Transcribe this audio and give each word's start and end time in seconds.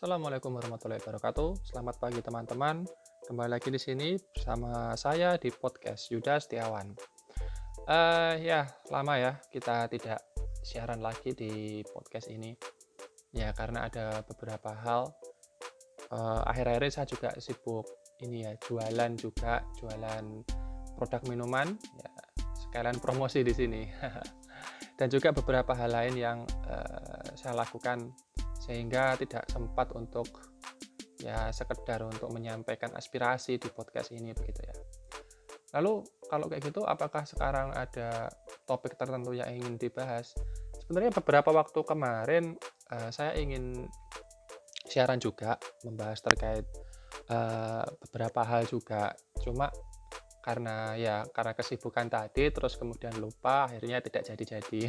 Assalamualaikum 0.00 0.56
warahmatullahi 0.56 0.96
wabarakatuh. 1.04 1.60
Selamat 1.60 2.00
pagi 2.00 2.24
teman-teman. 2.24 2.88
Kembali 3.28 3.52
lagi 3.52 3.68
di 3.68 3.76
sini 3.76 4.16
bersama 4.16 4.96
saya 4.96 5.36
di 5.36 5.52
podcast 5.52 6.08
Yuda 6.08 6.40
Setiawan. 6.40 6.96
Uh, 7.84 8.32
ya, 8.40 8.64
lama 8.88 9.20
ya 9.20 9.36
kita 9.52 9.92
tidak 9.92 10.24
siaran 10.64 11.04
lagi 11.04 11.36
di 11.36 11.84
podcast 11.84 12.32
ini. 12.32 12.56
Ya, 13.36 13.52
karena 13.52 13.92
ada 13.92 14.24
beberapa 14.24 14.72
hal. 14.72 15.12
Uh, 16.08 16.48
akhir-akhir 16.48 16.80
ini 16.80 16.92
saya 16.96 17.04
juga 17.04 17.30
sibuk 17.36 17.84
ini 18.24 18.48
ya, 18.48 18.56
jualan 18.56 19.12
juga, 19.20 19.60
jualan 19.76 20.24
produk 20.96 21.22
minuman. 21.28 21.76
Ya, 22.00 22.12
sekalian 22.56 22.96
promosi 23.04 23.44
di 23.44 23.52
sini. 23.52 23.84
Dan 25.00 25.08
juga 25.08 25.32
beberapa 25.32 25.72
hal 25.72 25.96
lain 25.96 26.14
yang 26.20 26.38
uh, 26.68 27.24
saya 27.32 27.56
lakukan 27.56 28.12
sehingga 28.60 29.16
tidak 29.16 29.48
sempat 29.48 29.96
untuk 29.96 30.28
ya 31.24 31.48
sekedar 31.48 32.04
untuk 32.04 32.28
menyampaikan 32.28 32.92
aspirasi 32.92 33.56
di 33.56 33.72
podcast 33.72 34.12
ini 34.12 34.36
begitu 34.36 34.60
ya. 34.60 34.76
Lalu 35.80 36.04
kalau 36.28 36.52
kayak 36.52 36.68
gitu 36.68 36.84
apakah 36.84 37.24
sekarang 37.24 37.72
ada 37.72 38.28
topik 38.68 39.00
tertentu 39.00 39.32
yang 39.32 39.48
ingin 39.48 39.80
dibahas? 39.80 40.36
Sebenarnya 40.84 41.16
beberapa 41.16 41.48
waktu 41.48 41.80
kemarin 41.80 42.60
uh, 42.92 43.08
saya 43.08 43.40
ingin 43.40 43.88
siaran 44.84 45.16
juga 45.16 45.56
membahas 45.86 46.20
terkait 46.20 46.68
uh, 47.32 47.88
beberapa 48.04 48.44
hal 48.44 48.68
juga. 48.68 49.16
Cuma 49.40 49.72
karena 50.40 50.96
ya 50.96 51.24
karena 51.30 51.52
kesibukan 51.52 52.08
tadi 52.08 52.48
terus 52.50 52.74
kemudian 52.80 53.14
lupa 53.20 53.68
akhirnya 53.68 54.00
tidak 54.00 54.26
jadi-jadi. 54.26 54.80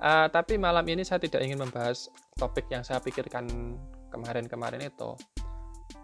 uh, 0.00 0.26
tapi 0.36 0.56
malam 0.56 0.84
ini 0.88 1.04
saya 1.04 1.20
tidak 1.20 1.44
ingin 1.44 1.60
membahas 1.60 2.08
topik 2.36 2.68
yang 2.72 2.82
saya 2.82 2.98
pikirkan 3.00 3.46
kemarin-kemarin 4.10 4.84
itu. 4.84 5.14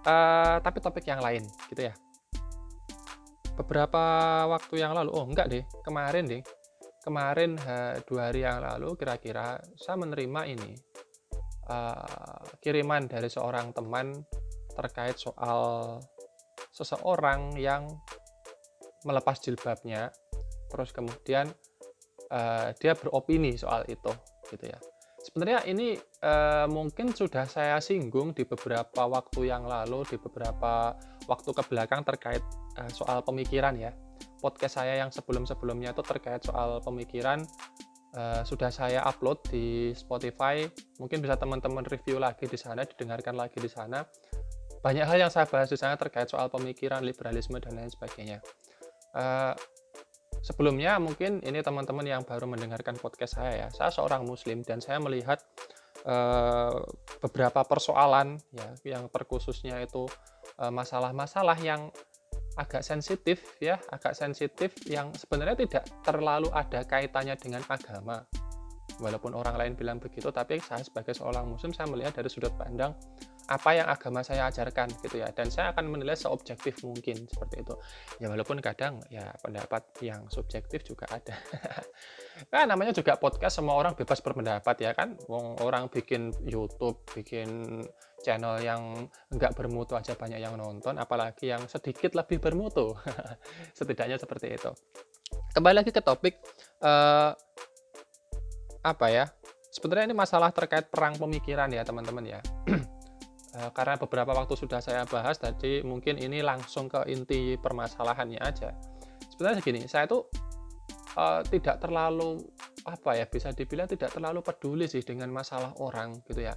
Uh, 0.06 0.62
tapi 0.62 0.78
topik 0.78 1.02
yang 1.06 1.18
lain 1.18 1.42
gitu 1.66 1.90
ya 1.90 1.94
beberapa 3.56 4.04
waktu 4.52 4.84
yang 4.84 4.92
lalu, 4.92 5.10
oh 5.16 5.24
enggak 5.24 5.48
deh, 5.48 5.64
kemarin 5.80 6.28
deh, 6.28 6.44
kemarin 7.06 7.56
dua 8.04 8.28
hari 8.28 8.42
yang 8.42 8.58
lalu 8.58 8.98
kira-kira 8.98 9.62
saya 9.78 9.96
menerima 9.96 10.40
ini 10.50 10.74
uh, 11.70 12.42
kiriman 12.58 13.06
dari 13.06 13.30
seorang 13.30 13.70
teman 13.70 14.10
terkait 14.74 15.14
soal 15.14 15.96
seseorang 16.74 17.54
yang 17.56 17.86
melepas 19.06 19.38
jilbabnya, 19.38 20.10
terus 20.66 20.90
kemudian 20.90 21.46
uh, 22.34 22.74
dia 22.82 22.98
beropini 22.98 23.54
soal 23.54 23.86
itu, 23.86 24.10
gitu 24.50 24.66
ya. 24.66 24.78
Sebenarnya 25.22 25.66
ini 25.66 25.98
uh, 26.22 26.70
mungkin 26.70 27.10
sudah 27.10 27.50
saya 27.50 27.82
singgung 27.82 28.30
di 28.34 28.46
beberapa 28.46 29.06
waktu 29.06 29.50
yang 29.50 29.66
lalu, 29.66 30.06
di 30.06 30.18
beberapa 30.18 30.94
waktu 31.26 31.50
ke 31.50 31.62
belakang 31.66 32.06
terkait 32.06 32.42
uh, 32.78 32.90
soal 32.90 33.22
pemikiran 33.22 33.74
ya. 33.74 33.90
Podcast 34.38 34.78
saya 34.78 35.02
yang 35.02 35.10
sebelum-sebelumnya 35.10 35.96
itu 35.96 36.02
terkait 36.06 36.46
soal 36.46 36.78
pemikiran 36.78 37.42
uh, 38.14 38.46
sudah 38.46 38.70
saya 38.70 39.02
upload 39.02 39.42
di 39.50 39.90
Spotify. 39.98 40.62
Mungkin 41.02 41.18
bisa 41.18 41.34
teman-teman 41.34 41.82
review 41.88 42.22
lagi 42.22 42.46
di 42.46 42.54
sana, 42.54 42.86
didengarkan 42.86 43.34
lagi 43.34 43.58
di 43.58 43.70
sana. 43.70 44.06
Banyak 44.78 45.02
hal 45.10 45.26
yang 45.26 45.32
saya 45.32 45.50
bahas 45.50 45.66
di 45.66 45.74
sana 45.74 45.98
terkait 45.98 46.30
soal 46.30 46.46
pemikiran, 46.46 47.02
liberalisme 47.02 47.58
dan 47.58 47.74
lain 47.74 47.90
sebagainya. 47.90 48.38
Uh, 49.16 49.56
sebelumnya 50.46 51.00
mungkin 51.02 51.42
ini 51.42 51.58
teman-teman 51.64 52.06
yang 52.06 52.22
baru 52.22 52.46
mendengarkan 52.46 52.94
podcast 53.00 53.40
saya 53.40 53.66
ya. 53.66 53.68
Saya 53.74 53.90
seorang 53.90 54.22
muslim 54.22 54.62
dan 54.62 54.78
saya 54.78 55.02
melihat 55.02 55.42
uh, 56.06 56.86
beberapa 57.18 57.66
persoalan 57.66 58.38
ya 58.54 58.68
yang 58.86 59.10
terkhususnya 59.10 59.82
itu 59.82 60.06
eh, 60.60 60.70
masalah-masalah 60.70 61.58
uh, 61.58 61.66
yang 61.66 61.80
agak 62.56 62.80
sensitif 62.80 63.58
ya 63.60 63.76
agak 63.92 64.16
sensitif 64.16 64.72
yang 64.88 65.12
sebenarnya 65.12 65.66
tidak 65.66 65.84
terlalu 66.06 66.48
ada 66.54 66.86
kaitannya 66.86 67.34
dengan 67.34 67.66
agama. 67.66 68.22
Walaupun 68.96 69.36
orang 69.36 69.58
lain 69.60 69.72
bilang 69.74 69.98
begitu 69.98 70.30
tapi 70.30 70.62
saya 70.62 70.80
sebagai 70.80 71.12
seorang 71.12 71.44
muslim 71.50 71.74
saya 71.74 71.90
melihat 71.90 72.16
dari 72.16 72.30
sudut 72.30 72.54
pandang 72.56 72.94
apa 73.46 73.70
yang 73.78 73.86
agama 73.86 74.26
saya 74.26 74.50
ajarkan 74.50 74.90
gitu 75.02 75.22
ya. 75.22 75.30
Dan 75.30 75.50
saya 75.50 75.70
akan 75.70 75.86
menilai 75.86 76.18
seobjektif 76.18 76.82
mungkin 76.82 77.26
seperti 77.30 77.62
itu. 77.62 77.74
Ya 78.18 78.26
walaupun 78.30 78.58
kadang 78.58 78.98
ya 79.06 79.30
pendapat 79.38 79.86
yang 80.02 80.26
subjektif 80.26 80.82
juga 80.82 81.06
ada. 81.10 81.38
Kan 82.52 82.68
namanya 82.68 82.92
juga 82.92 83.16
podcast 83.16 83.62
semua 83.62 83.78
orang 83.78 83.94
bebas 83.94 84.20
berpendapat 84.20 84.76
ya 84.82 84.92
kan? 84.92 85.16
Wong 85.30 85.56
orang 85.64 85.88
bikin 85.88 86.34
YouTube 86.44 87.00
bikin 87.16 87.80
channel 88.20 88.60
yang 88.60 89.08
enggak 89.32 89.54
bermutu 89.54 89.94
aja 89.94 90.12
banyak 90.18 90.42
yang 90.42 90.58
nonton 90.58 90.98
apalagi 90.98 91.54
yang 91.54 91.64
sedikit 91.70 92.12
lebih 92.12 92.42
bermutu. 92.42 92.92
Setidaknya 93.78 94.20
seperti 94.20 94.52
itu. 94.52 94.68
Kembali 95.56 95.80
lagi 95.80 95.94
ke 95.94 96.04
topik 96.04 96.36
uh, 96.84 97.32
apa 98.84 99.06
ya? 99.08 99.24
Sebenarnya 99.72 100.12
ini 100.12 100.16
masalah 100.16 100.52
terkait 100.52 100.88
perang 100.88 101.16
pemikiran 101.16 101.68
ya 101.68 101.84
teman-teman 101.84 102.24
ya. 102.24 102.40
Eh, 102.68 102.80
karena 103.72 103.96
beberapa 103.96 104.36
waktu 104.36 104.54
sudah 104.58 104.84
saya 104.84 105.08
bahas 105.08 105.40
tadi 105.40 105.80
mungkin 105.80 106.20
ini 106.20 106.44
langsung 106.44 106.92
ke 106.92 107.08
inti 107.08 107.56
permasalahannya 107.56 108.40
aja. 108.42 108.76
Sebenarnya 109.32 109.60
gini 109.64 109.80
saya 109.88 110.04
itu 110.04 110.20
uh, 111.16 111.40
tidak 111.46 111.80
terlalu 111.80 112.42
apa 112.86 113.18
ya 113.18 113.26
bisa 113.26 113.50
dibilang 113.56 113.88
tidak 113.88 114.12
terlalu 114.12 114.44
peduli 114.44 114.86
sih 114.86 115.00
dengan 115.02 115.32
masalah 115.32 115.72
orang 115.80 116.20
gitu 116.28 116.44
ya. 116.44 116.54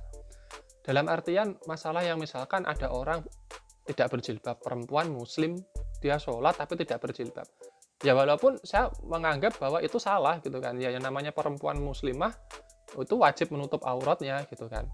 Dalam 0.83 1.07
artian 1.07 1.55
masalah 1.69 2.03
yang 2.03 2.17
misalkan 2.17 2.65
ada 2.67 2.91
orang 2.91 3.23
tidak 3.87 4.09
berjilbab 4.11 4.57
perempuan 4.59 5.09
muslim 5.09 5.57
dia 6.03 6.19
sholat 6.19 6.55
tapi 6.55 6.79
tidak 6.79 6.99
berjilbab. 7.03 7.47
Ya 7.99 8.15
walaupun 8.15 8.55
saya 8.63 8.87
menganggap 9.03 9.59
bahwa 9.59 9.83
itu 9.83 9.99
salah 9.99 10.39
gitu 10.39 10.59
kan 10.63 10.79
ya 10.79 10.91
yang 10.91 11.03
namanya 11.03 11.35
perempuan 11.35 11.79
muslimah 11.83 12.31
itu 12.95 13.15
wajib 13.19 13.51
menutup 13.53 13.83
auratnya 13.85 14.47
gitu 14.49 14.65
kan 14.71 14.87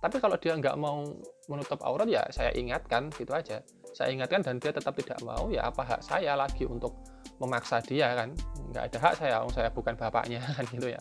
tapi 0.00 0.16
kalau 0.16 0.36
dia 0.40 0.56
nggak 0.56 0.76
mau 0.80 1.04
menutup 1.44 1.76
aurat 1.84 2.08
ya 2.08 2.24
saya 2.32 2.56
ingatkan 2.56 3.12
gitu 3.12 3.36
aja. 3.36 3.60
Saya 3.92 4.16
ingatkan 4.16 4.40
dan 4.40 4.56
dia 4.56 4.72
tetap 4.72 4.96
tidak 4.96 5.20
mau 5.20 5.52
ya 5.52 5.68
apa 5.68 5.84
hak 5.84 6.00
saya 6.00 6.32
lagi 6.40 6.64
untuk 6.64 6.96
memaksa 7.36 7.84
dia 7.84 8.16
kan? 8.16 8.32
Nggak 8.72 8.82
ada 8.90 8.98
hak 8.98 9.14
saya 9.20 9.36
saya 9.52 9.68
bukan 9.68 9.92
bapaknya 10.00 10.40
kan 10.56 10.64
gitu 10.72 10.88
ya. 10.88 11.00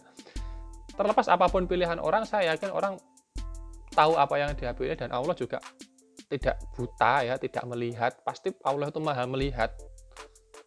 Terlepas 1.00 1.32
apa 1.32 1.48
pun 1.48 1.64
pilihan 1.64 1.96
orang 2.04 2.28
saya 2.28 2.52
yakin 2.52 2.76
orang 2.76 3.00
tahu 3.96 4.20
apa 4.20 4.36
yang 4.36 4.52
dia 4.60 4.76
pilih 4.76 5.00
dan 5.00 5.16
Allah 5.16 5.32
juga 5.32 5.64
tidak 6.28 6.60
buta 6.76 7.24
ya 7.24 7.40
tidak 7.40 7.64
melihat. 7.72 8.20
Pasti 8.28 8.52
Allah 8.68 8.92
itu 8.92 9.00
maha 9.00 9.24
melihat 9.32 9.72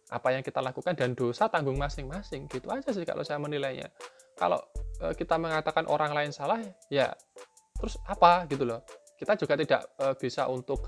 apa 0.09 0.33
yang 0.33 0.41
kita 0.41 0.57
lakukan 0.57 0.97
dan 0.97 1.13
dosa 1.13 1.49
tanggung 1.53 1.77
masing-masing 1.77 2.49
gitu 2.49 2.65
aja 2.73 2.89
sih 2.89 3.05
kalau 3.05 3.21
saya 3.21 3.37
menilainya. 3.37 3.93
Kalau 4.33 4.57
eh, 5.05 5.13
kita 5.13 5.37
mengatakan 5.37 5.85
orang 5.85 6.17
lain 6.17 6.33
salah 6.33 6.57
ya 6.89 7.13
terus 7.83 7.99
apa 8.07 8.47
gitu 8.47 8.63
loh. 8.63 8.79
Kita 9.19 9.35
juga 9.35 9.59
tidak 9.59 9.91
uh, 9.99 10.15
bisa 10.15 10.47
untuk 10.47 10.87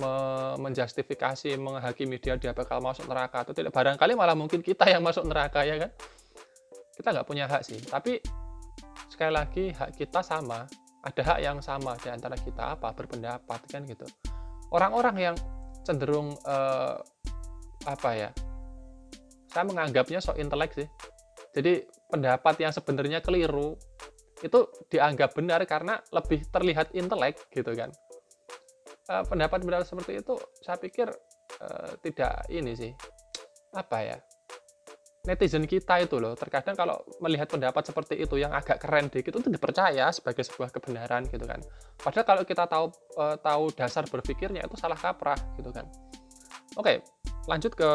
me 0.00 0.08
menjustifikasi 0.56 1.60
menghakimi 1.60 2.16
dia 2.16 2.40
dia 2.40 2.56
bakal 2.56 2.80
masuk 2.80 3.04
neraka 3.04 3.44
atau 3.44 3.52
tidak. 3.52 3.76
Barangkali 3.76 4.16
malah 4.16 4.32
mungkin 4.32 4.64
kita 4.64 4.88
yang 4.88 5.04
masuk 5.04 5.28
neraka 5.28 5.60
ya 5.68 5.76
kan? 5.76 5.92
Kita 6.96 7.12
nggak 7.12 7.28
punya 7.28 7.44
hak 7.44 7.60
sih. 7.60 7.76
Tapi 7.84 8.16
sekali 9.12 9.32
lagi 9.36 9.68
hak 9.76 9.92
kita 9.92 10.24
sama. 10.24 10.64
Ada 11.04 11.22
hak 11.36 11.38
yang 11.44 11.58
sama 11.60 11.92
di 12.00 12.08
antara 12.08 12.40
kita 12.40 12.80
apa 12.80 12.96
berpendapat 12.96 13.60
kan 13.68 13.84
gitu. 13.84 14.08
Orang-orang 14.72 15.16
yang 15.20 15.36
cenderung 15.84 16.32
uh, 16.48 16.96
apa 17.84 18.10
ya 18.14 18.30
saya 19.52 19.68
menganggapnya 19.68 20.24
sok 20.24 20.40
intelek 20.40 20.72
sih. 20.72 20.88
Jadi 21.52 21.84
pendapat 22.08 22.56
yang 22.64 22.72
sebenarnya 22.72 23.20
keliru 23.20 23.76
itu 24.42 24.58
dianggap 24.90 25.38
benar 25.38 25.62
karena 25.64 26.02
lebih 26.10 26.44
terlihat 26.50 26.90
intelek 26.92 27.38
gitu 27.54 27.72
kan. 27.72 27.94
Uh, 29.10 29.22
pendapat-pendapat 29.26 29.86
seperti 29.86 30.22
itu 30.22 30.38
saya 30.62 30.78
pikir 30.78 31.10
uh, 31.58 31.90
tidak 32.06 32.46
ini 32.54 32.70
sih 32.78 32.92
apa 33.74 33.98
ya 33.98 34.16
netizen 35.22 35.70
kita 35.70 36.02
itu 36.02 36.18
loh 36.18 36.34
terkadang 36.34 36.74
kalau 36.74 36.98
melihat 37.22 37.46
pendapat 37.46 37.86
seperti 37.86 38.18
itu 38.18 38.42
yang 38.42 38.50
agak 38.50 38.82
keren 38.82 39.06
dikit 39.06 39.38
itu 39.38 39.48
dipercaya 39.50 40.10
sebagai 40.10 40.42
sebuah 40.42 40.74
kebenaran 40.74 41.30
gitu 41.30 41.46
kan. 41.46 41.62
Padahal 41.94 42.26
kalau 42.26 42.42
kita 42.42 42.66
tahu 42.66 42.90
uh, 43.14 43.38
tahu 43.38 43.70
dasar 43.70 44.02
berpikirnya 44.10 44.66
itu 44.66 44.74
salah 44.74 44.98
kaprah 44.98 45.38
gitu 45.54 45.70
kan. 45.70 45.86
Oke 46.74 47.06
lanjut 47.46 47.74
ke 47.74 47.90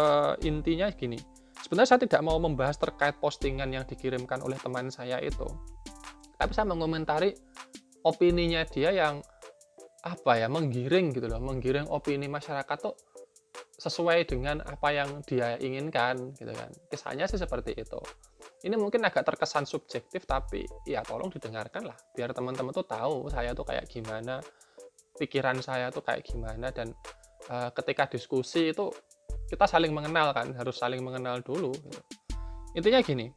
intinya 0.48 0.88
gini. 0.96 1.20
Sebenarnya 1.60 1.96
saya 1.96 2.02
tidak 2.08 2.24
mau 2.24 2.40
membahas 2.40 2.80
terkait 2.80 3.20
postingan 3.20 3.68
yang 3.76 3.84
dikirimkan 3.84 4.40
oleh 4.40 4.56
teman 4.56 4.88
saya 4.88 5.20
itu 5.20 5.48
tapi 6.38 6.52
saya 6.54 6.70
mengomentari 6.70 7.34
opininya 8.06 8.64
dia 8.70 8.94
yang 8.94 9.20
apa 10.06 10.40
ya 10.40 10.48
menggiring 10.48 11.12
gitu 11.12 11.28
loh 11.28 11.42
menggiring 11.44 11.90
opini 11.90 12.30
masyarakat 12.32 12.78
tuh 12.80 12.96
sesuai 13.78 14.26
dengan 14.26 14.62
apa 14.66 14.90
yang 14.90 15.22
dia 15.26 15.58
inginkan 15.58 16.34
gitu 16.38 16.50
kan 16.54 16.72
kisahnya 16.90 17.30
sih 17.30 17.38
seperti 17.38 17.78
itu 17.78 18.00
Ini 18.66 18.74
mungkin 18.74 19.06
agak 19.06 19.22
terkesan 19.22 19.70
subjektif, 19.70 20.26
tapi 20.26 20.66
ya 20.90 21.06
tolong 21.06 21.30
didengarkan 21.30 21.86
lah, 21.86 21.98
biar 22.18 22.34
teman-teman 22.34 22.74
tuh 22.74 22.90
tahu 22.90 23.30
saya 23.30 23.54
tuh 23.54 23.62
kayak 23.62 23.86
gimana, 23.86 24.42
pikiran 25.14 25.62
saya 25.62 25.94
tuh 25.94 26.02
kayak 26.02 26.26
gimana, 26.26 26.74
dan 26.74 26.90
uh, 27.54 27.70
ketika 27.70 28.10
diskusi 28.10 28.74
itu 28.74 28.90
kita 29.46 29.70
saling 29.70 29.94
mengenal 29.94 30.34
kan, 30.34 30.58
harus 30.58 30.74
saling 30.74 31.06
mengenal 31.06 31.38
dulu. 31.46 31.70
Gitu. 31.70 32.02
Intinya 32.82 33.00
gini, 33.06 33.30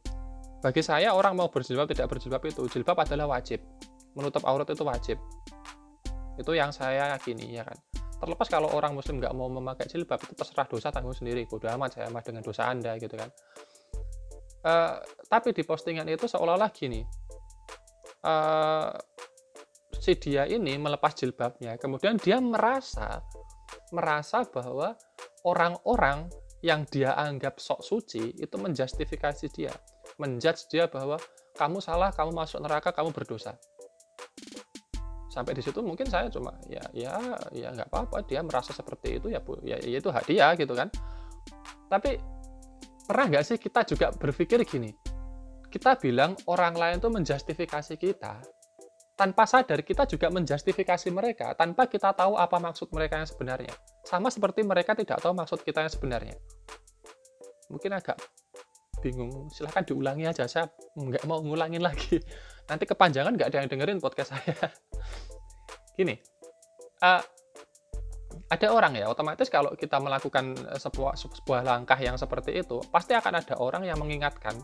bagi 0.61 0.85
saya 0.85 1.17
orang 1.17 1.33
mau 1.33 1.49
berjilbab 1.49 1.89
tidak 1.89 2.07
berjilbab 2.13 2.41
itu, 2.45 2.61
jilbab 2.69 3.01
adalah 3.01 3.33
wajib, 3.33 3.65
menutup 4.13 4.45
aurat 4.45 4.69
itu 4.69 4.85
wajib. 4.85 5.17
Itu 6.37 6.53
yang 6.53 6.69
saya 6.69 7.17
yakini 7.17 7.57
ya 7.57 7.65
kan? 7.65 7.77
Terlepas 8.21 8.45
kalau 8.45 8.69
orang 8.69 8.93
muslim 8.93 9.17
nggak 9.17 9.33
mau 9.33 9.49
memakai 9.49 9.89
jilbab 9.89 10.21
itu 10.21 10.37
terserah 10.37 10.69
dosa 10.69 10.93
tanggung 10.93 11.17
sendiri. 11.17 11.49
Bodo 11.49 11.65
amat 11.65 11.97
saya 11.97 12.13
mah 12.13 12.21
dengan 12.21 12.45
dosa 12.45 12.69
anda 12.69 12.93
gitu 13.01 13.17
kan? 13.17 13.33
Uh, 14.61 15.01
tapi 15.25 15.57
di 15.57 15.65
postingan 15.65 16.05
itu 16.05 16.29
seolah-olah 16.29 16.69
gini. 16.69 17.01
Uh, 18.21 18.93
si 20.01 20.17
dia 20.17 20.49
ini 20.49 20.81
melepas 20.81 21.13
jilbabnya 21.13 21.77
kemudian 21.77 22.17
dia 22.17 22.41
merasa 22.41 23.21
merasa 23.93 24.41
bahwa 24.49 24.97
orang-orang 25.45 26.25
yang 26.65 26.85
dia 26.89 27.13
anggap 27.13 27.61
sok 27.61 27.85
suci 27.85 28.33
itu 28.33 28.55
menjustifikasi 28.57 29.45
dia 29.53 29.73
menjudge 30.21 30.69
dia 30.69 30.85
bahwa 30.85 31.17
kamu 31.57 31.81
salah 31.81 32.13
kamu 32.13 32.31
masuk 32.31 32.61
neraka 32.61 32.93
kamu 32.93 33.09
berdosa. 33.09 33.57
Sampai 35.33 35.55
di 35.55 35.63
situ 35.63 35.81
mungkin 35.81 36.05
saya 36.05 36.29
cuma 36.29 36.53
ya 36.67 36.83
ya 36.93 37.17
ya 37.55 37.73
nggak 37.73 37.89
apa-apa 37.89 38.21
dia 38.27 38.43
merasa 38.45 38.75
seperti 38.75 39.17
itu 39.17 39.31
ya 39.31 39.39
bu 39.41 39.57
ya, 39.65 39.79
ya 39.81 39.97
itu 39.97 40.13
hak 40.13 40.29
dia 40.29 40.53
gitu 40.53 40.77
kan. 40.77 40.91
Tapi 41.89 42.19
pernah 43.09 43.25
nggak 43.31 43.43
sih 43.47 43.57
kita 43.57 43.81
juga 43.87 44.13
berpikir 44.13 44.61
gini? 44.67 44.93
Kita 45.71 45.95
bilang 45.95 46.35
orang 46.51 46.75
lain 46.75 46.97
itu 46.99 47.09
menjustifikasi 47.09 47.95
kita 47.95 48.43
tanpa 49.15 49.45
sadar 49.45 49.85
kita 49.85 50.09
juga 50.09 50.33
menjustifikasi 50.33 51.13
mereka 51.13 51.53
tanpa 51.53 51.85
kita 51.85 52.11
tahu 52.11 52.35
apa 52.35 52.57
maksud 52.59 52.91
mereka 52.91 53.21
yang 53.21 53.29
sebenarnya. 53.29 53.71
Sama 54.03 54.27
seperti 54.27 54.67
mereka 54.67 54.97
tidak 54.97 55.23
tahu 55.23 55.31
maksud 55.31 55.63
kita 55.63 55.87
yang 55.87 55.93
sebenarnya. 55.93 56.35
Mungkin 57.71 57.95
agak 57.95 58.19
bingung. 59.01 59.49
Silahkan 59.49 59.83
diulangi 59.83 60.29
aja. 60.29 60.45
Saya 60.45 60.69
nggak 60.95 61.25
mau 61.25 61.41
ngulangin 61.41 61.81
lagi. 61.81 62.21
Nanti 62.69 62.85
kepanjangan 62.85 63.33
nggak 63.33 63.49
ada 63.49 63.57
yang 63.65 63.69
dengerin 63.69 63.99
podcast 63.99 64.37
saya. 64.37 64.55
Gini 65.97 66.31
uh, 67.01 67.21
ada 68.47 68.67
orang 68.71 68.95
ya 68.95 69.07
otomatis 69.11 69.47
kalau 69.51 69.73
kita 69.75 69.99
melakukan 69.99 70.55
eh, 70.55 70.79
sebuah 70.79 71.15
sebuah 71.15 71.63
langkah 71.63 71.97
yang 71.99 72.15
seperti 72.15 72.63
itu 72.63 72.79
pasti 72.91 73.15
akan 73.15 73.39
ada 73.39 73.55
orang 73.59 73.83
yang 73.83 73.99
mengingatkan 73.99 74.55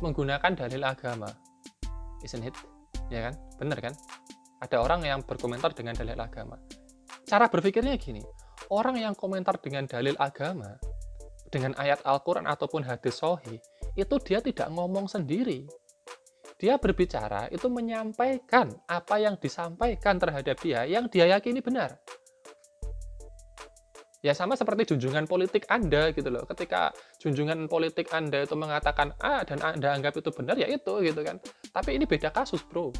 menggunakan 0.00 0.56
dalil 0.56 0.80
agama. 0.84 1.28
Isn't 2.24 2.44
it? 2.44 2.56
Ya 3.08 3.28
kan? 3.28 3.34
Bener 3.60 3.80
kan? 3.80 3.94
Ada 4.60 4.80
orang 4.80 5.04
yang 5.08 5.20
berkomentar 5.24 5.72
dengan 5.72 5.96
dalil 5.96 6.16
agama. 6.16 6.60
Cara 7.24 7.48
berpikirnya 7.48 7.96
gini 7.96 8.20
orang 8.68 9.00
yang 9.00 9.14
komentar 9.16 9.56
dengan 9.60 9.88
dalil 9.88 10.16
agama 10.20 10.76
dengan 11.48 11.74
ayat 11.80 12.04
Al-Quran 12.04 12.46
ataupun 12.46 12.86
hadis 12.86 13.18
sohi 13.18 13.58
itu 13.98 14.14
dia 14.22 14.38
tidak 14.42 14.68
ngomong 14.70 15.10
sendiri 15.10 15.66
dia 16.60 16.76
berbicara 16.76 17.48
itu 17.48 17.72
menyampaikan 17.72 18.68
apa 18.84 19.16
yang 19.16 19.40
disampaikan 19.40 20.20
terhadap 20.20 20.60
dia 20.60 20.84
yang 20.84 21.08
dia 21.08 21.24
yakini 21.24 21.64
benar. 21.64 21.96
Ya 24.20 24.36
sama 24.36 24.52
seperti 24.52 24.92
junjungan 24.92 25.24
politik 25.24 25.64
Anda 25.72 26.12
gitu 26.12 26.28
loh. 26.28 26.44
Ketika 26.44 26.92
junjungan 27.16 27.64
politik 27.72 28.12
Anda 28.12 28.44
itu 28.44 28.52
mengatakan 28.52 29.16
A 29.16 29.40
dan 29.48 29.64
Anda 29.64 29.96
anggap 29.96 30.20
itu 30.20 30.28
benar 30.36 30.60
ya 30.60 30.68
itu 30.68 31.00
gitu 31.00 31.24
kan. 31.24 31.40
Tapi 31.72 31.96
ini 31.96 32.04
beda 32.04 32.28
kasus, 32.28 32.60
Bro. 32.68 32.92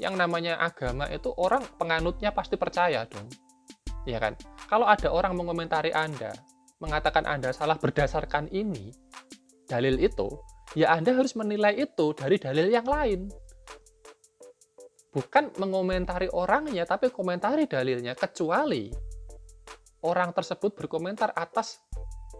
Yang 0.00 0.16
namanya 0.16 0.56
agama 0.56 1.04
itu 1.12 1.28
orang 1.36 1.60
penganutnya 1.76 2.32
pasti 2.32 2.56
percaya 2.56 3.04
dong. 3.04 3.28
Ya 4.08 4.16
kan? 4.16 4.32
Kalau 4.64 4.88
ada 4.88 5.12
orang 5.12 5.36
mengomentari 5.36 5.92
Anda, 5.92 6.32
mengatakan 6.80 7.28
Anda 7.28 7.52
salah 7.52 7.76
berdasarkan 7.76 8.48
ini, 8.48 8.96
dalil 9.64 9.96
itu, 10.00 10.28
ya 10.76 10.92
Anda 10.96 11.16
harus 11.16 11.36
menilai 11.36 11.76
itu 11.76 12.12
dari 12.16 12.36
dalil 12.36 12.68
yang 12.68 12.86
lain. 12.86 13.28
Bukan 15.14 15.54
mengomentari 15.62 16.26
orangnya, 16.32 16.82
tapi 16.84 17.08
komentari 17.08 17.70
dalilnya, 17.70 18.18
kecuali 18.18 18.90
orang 20.04 20.34
tersebut 20.34 20.74
berkomentar 20.74 21.32
atas 21.32 21.80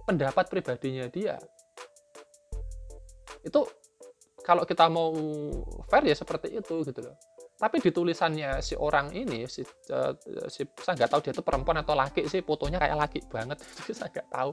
pendapat 0.05 0.51
pribadinya 0.51 1.09
dia. 1.09 1.41
Itu 3.41 3.65
kalau 4.45 4.69
kita 4.69 4.93
mau 4.93 5.13
fair 5.89 6.05
ya 6.05 6.17
seperti 6.17 6.53
itu 6.53 6.85
gitu 6.85 7.01
loh. 7.01 7.17
Tapi 7.65 7.81
di 7.81 7.89
tulisannya 7.89 8.61
si 8.61 8.77
orang 8.77 9.09
ini, 9.17 9.49
si, 9.49 9.65
uh, 9.65 10.13
si 10.53 10.69
saya 10.85 11.01
nggak 11.01 11.09
tahu 11.17 11.21
dia 11.25 11.33
itu 11.33 11.41
perempuan 11.41 11.81
atau 11.81 11.97
laki 11.97 12.29
sih, 12.29 12.45
fotonya 12.45 12.77
kayak 12.77 12.93
laki 12.93 13.25
banget, 13.25 13.57
saya 13.97 14.13
nggak 14.13 14.29
tahu. 14.29 14.51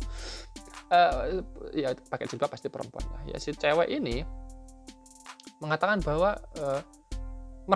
Uh, 0.87 1.43
ya 1.75 1.91
pakai 2.07 2.31
jilbab 2.31 2.51
pasti 2.51 2.67
perempuan 2.67 3.03
ya 3.23 3.39
si 3.39 3.55
cewek 3.55 3.87
ini 3.87 4.27
mengatakan 5.63 6.03
bahwa 6.03 6.35
uh, 6.59 6.83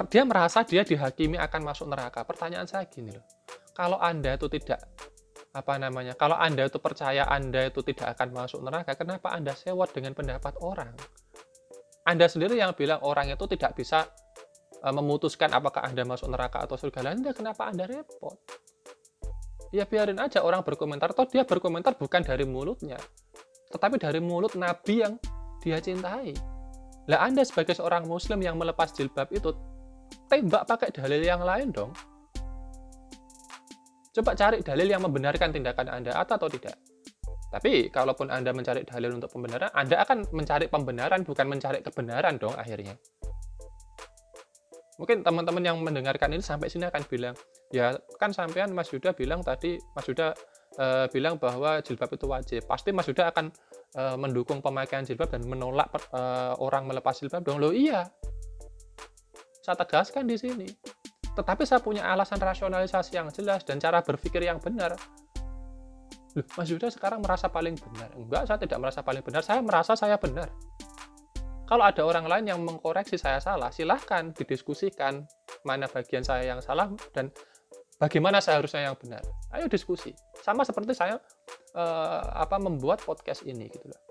dia 0.08 0.24
merasa 0.24 0.64
dia 0.64 0.88
dihakimi 0.88 1.36
akan 1.36 1.62
masuk 1.68 1.92
neraka. 1.92 2.24
Pertanyaan 2.24 2.64
saya 2.64 2.88
gini 2.88 3.12
loh. 3.12 3.28
Kalau 3.76 4.00
anda 4.00 4.40
itu 4.40 4.48
tidak 4.48 4.88
apa 5.56 5.80
namanya 5.80 6.16
kalau 6.16 6.36
anda 6.36 6.68
itu 6.68 6.80
percaya 6.84 7.28
anda 7.28 7.68
itu 7.68 7.80
tidak 7.84 8.20
akan 8.20 8.36
masuk 8.36 8.60
neraka 8.60 8.92
kenapa 9.00 9.32
anda 9.32 9.52
sewot 9.52 9.92
dengan 9.92 10.16
pendapat 10.16 10.56
orang? 10.64 10.96
Anda 12.08 12.32
sendiri 12.32 12.56
yang 12.56 12.72
bilang 12.72 13.04
orang 13.04 13.32
itu 13.36 13.44
tidak 13.52 13.76
bisa 13.76 14.08
memutuskan 14.92 15.50
apakah 15.54 15.88
anda 15.88 16.06
masuk 16.06 16.30
neraka 16.30 16.66
atau 16.66 16.78
surga. 16.78 17.14
Anda 17.14 17.32
kenapa 17.32 17.70
anda 17.70 17.90
repot? 17.90 18.38
Ya 19.74 19.88
biarin 19.88 20.22
aja 20.22 20.46
orang 20.46 20.62
berkomentar. 20.62 21.14
Toh 21.18 21.26
dia 21.26 21.48
berkomentar 21.48 21.98
bukan 21.98 22.22
dari 22.22 22.46
mulutnya 22.46 23.00
tetapi 23.76 24.00
dari 24.00 24.24
mulut 24.24 24.56
nabi 24.56 25.04
yang 25.04 25.20
dia 25.60 25.84
cintai. 25.84 26.32
Lah 27.12 27.28
anda 27.28 27.44
sebagai 27.44 27.76
seorang 27.76 28.08
muslim 28.08 28.40
yang 28.40 28.56
melepas 28.56 28.96
jilbab 28.96 29.28
itu 29.36 29.52
tembak 30.32 30.64
pakai 30.64 30.96
dalil 30.96 31.22
yang 31.22 31.44
lain 31.44 31.76
dong. 31.76 31.92
Coba 34.16 34.32
cari 34.32 34.64
dalil 34.64 34.88
yang 34.88 35.04
membenarkan 35.04 35.52
tindakan 35.52 35.92
anda 35.92 36.16
atau 36.16 36.48
tidak. 36.48 36.80
Tapi 37.52 37.92
kalaupun 37.92 38.32
anda 38.32 38.56
mencari 38.56 38.88
dalil 38.88 39.16
untuk 39.16 39.32
pembenaran 39.32 39.72
anda 39.76 40.02
akan 40.02 40.28
mencari 40.32 40.72
pembenaran 40.72 41.24
bukan 41.24 41.46
mencari 41.48 41.80
kebenaran 41.84 42.36
dong 42.36 42.52
akhirnya 42.52 43.00
mungkin 44.96 45.22
teman-teman 45.22 45.64
yang 45.64 45.78
mendengarkan 45.84 46.32
ini 46.32 46.44
sampai 46.44 46.72
sini 46.72 46.88
akan 46.88 47.04
bilang 47.12 47.36
ya 47.74 47.96
kan 48.16 48.32
sampean 48.32 48.72
Mas 48.72 48.88
Yuda 48.92 49.12
bilang 49.12 49.44
tadi 49.44 49.76
Mas 49.92 50.08
Yuda 50.08 50.32
uh, 50.80 51.06
bilang 51.12 51.40
bahwa 51.40 51.80
jilbab 51.82 52.12
itu 52.14 52.26
wajib. 52.28 52.62
Pasti 52.68 52.92
Mas 52.92 53.08
Yuda 53.08 53.32
akan 53.32 53.52
uh, 53.96 54.16
mendukung 54.20 54.60
pemakaian 54.60 55.04
jilbab 55.04 55.32
dan 55.32 55.44
menolak 55.48 55.92
uh, 56.12 56.56
orang 56.60 56.88
melepas 56.88 57.16
jilbab 57.20 57.44
dong. 57.44 57.60
Lo 57.60 57.72
iya. 57.72 58.08
Saya 59.64 59.76
tegaskan 59.80 60.30
di 60.30 60.38
sini. 60.38 60.68
Tetapi 61.36 61.68
saya 61.68 61.84
punya 61.84 62.08
alasan 62.08 62.40
rasionalisasi 62.40 63.18
yang 63.18 63.28
jelas 63.34 63.68
dan 63.68 63.82
cara 63.82 64.00
berpikir 64.00 64.40
yang 64.46 64.62
benar. 64.62 64.96
Loh, 66.36 66.46
Mas 66.56 66.68
Yuda 66.68 66.92
sekarang 66.92 67.24
merasa 67.24 67.48
paling 67.48 67.76
benar? 67.80 68.12
Enggak 68.16 68.44
saya 68.48 68.60
tidak 68.60 68.80
merasa 68.80 69.00
paling 69.04 69.24
benar. 69.24 69.42
Saya 69.44 69.60
merasa 69.64 69.96
saya 69.96 70.16
benar 70.20 70.52
kalau 71.66 71.84
ada 71.86 72.02
orang 72.06 72.30
lain 72.30 72.46
yang 72.54 72.60
mengkoreksi 72.62 73.18
saya 73.18 73.42
salah, 73.42 73.74
silahkan 73.74 74.30
didiskusikan 74.34 75.26
mana 75.66 75.90
bagian 75.90 76.22
saya 76.22 76.46
yang 76.46 76.62
salah 76.62 76.94
dan 77.10 77.34
bagaimana 77.98 78.38
saya 78.38 78.62
harusnya 78.62 78.86
yang 78.86 78.98
benar. 78.98 79.26
Ayo 79.50 79.66
diskusi. 79.66 80.14
Sama 80.46 80.62
seperti 80.62 80.94
saya 80.94 81.18
uh, 81.74 82.22
apa 82.38 82.62
membuat 82.62 83.02
podcast 83.02 83.42
ini 83.50 83.66
gitu 83.70 83.90
loh. 83.90 84.02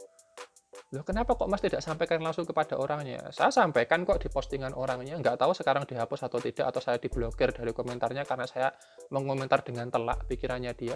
Loh, 0.94 1.02
kenapa 1.02 1.34
kok 1.34 1.50
Mas 1.50 1.58
tidak 1.58 1.82
sampaikan 1.82 2.22
langsung 2.22 2.46
kepada 2.46 2.78
orangnya? 2.78 3.18
Saya 3.34 3.50
sampaikan 3.50 4.06
kok 4.06 4.22
di 4.22 4.30
postingan 4.30 4.78
orangnya. 4.78 5.18
Nggak 5.18 5.42
tahu 5.42 5.50
sekarang 5.50 5.82
dihapus 5.90 6.30
atau 6.30 6.38
tidak, 6.38 6.70
atau 6.70 6.78
saya 6.78 7.02
diblokir 7.02 7.50
dari 7.50 7.74
komentarnya 7.74 8.22
karena 8.22 8.46
saya 8.46 8.70
mengomentar 9.10 9.66
dengan 9.66 9.90
telak 9.90 10.22
pikirannya 10.30 10.70
dia. 10.78 10.94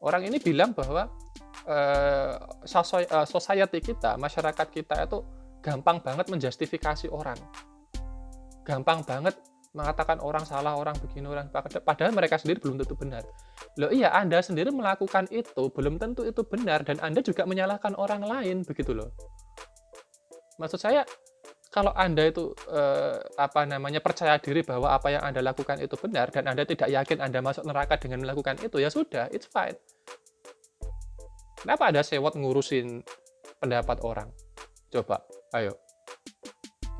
Orang 0.00 0.24
ini 0.24 0.40
bilang 0.40 0.72
bahwa 0.72 1.12
uh, 1.68 3.24
society 3.26 3.78
kita, 3.80 4.16
masyarakat 4.20 4.66
kita 4.70 5.04
itu 5.04 5.18
gampang 5.64 6.00
banget 6.04 6.28
menjustifikasi 6.28 7.08
orang. 7.08 7.36
Gampang 8.64 9.04
banget 9.04 9.36
mengatakan 9.74 10.22
orang 10.22 10.46
salah, 10.46 10.78
orang 10.78 10.94
begini, 11.02 11.26
orang 11.26 11.50
padahal 11.82 12.14
mereka 12.14 12.38
sendiri 12.38 12.62
belum 12.62 12.78
tentu 12.78 12.94
benar. 12.94 13.26
Loh 13.74 13.90
iya, 13.90 14.14
Anda 14.14 14.38
sendiri 14.38 14.70
melakukan 14.70 15.26
itu 15.34 15.68
belum 15.74 15.98
tentu 15.98 16.22
itu 16.22 16.46
benar 16.46 16.86
dan 16.86 17.02
Anda 17.02 17.20
juga 17.20 17.42
menyalahkan 17.42 17.98
orang 17.98 18.22
lain 18.22 18.62
begitu 18.62 18.94
loh. 18.94 19.10
Maksud 20.62 20.78
saya 20.78 21.02
kalau 21.74 21.90
Anda 21.90 22.30
itu 22.30 22.54
eh, 22.70 23.18
apa 23.34 23.66
namanya 23.66 23.98
percaya 23.98 24.38
diri 24.38 24.62
bahwa 24.62 24.94
apa 24.94 25.10
yang 25.10 25.26
Anda 25.26 25.42
lakukan 25.42 25.82
itu 25.82 25.98
benar 25.98 26.30
dan 26.30 26.46
Anda 26.46 26.62
tidak 26.62 26.86
yakin 26.86 27.18
Anda 27.18 27.42
masuk 27.42 27.66
neraka 27.66 27.98
dengan 27.98 28.22
melakukan 28.22 28.62
itu 28.62 28.78
ya 28.78 28.86
sudah, 28.86 29.26
it's 29.34 29.50
fine. 29.50 29.74
Kenapa 31.64 31.88
ada 31.88 32.04
sewot 32.04 32.36
ngurusin 32.36 33.00
pendapat 33.56 34.04
orang? 34.04 34.28
Coba, 34.92 35.24
ayo. 35.56 35.80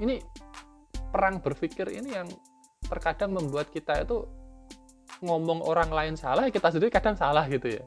Ini 0.00 0.16
perang 1.12 1.44
berpikir 1.44 1.92
ini 1.92 2.16
yang 2.16 2.24
terkadang 2.88 3.36
membuat 3.36 3.68
kita 3.68 4.00
itu 4.00 4.24
ngomong 5.20 5.60
orang 5.68 5.92
lain 5.92 6.14
salah, 6.16 6.48
kita 6.48 6.72
sendiri 6.72 6.88
kadang 6.88 7.12
salah 7.12 7.44
gitu 7.44 7.76
ya. 7.76 7.84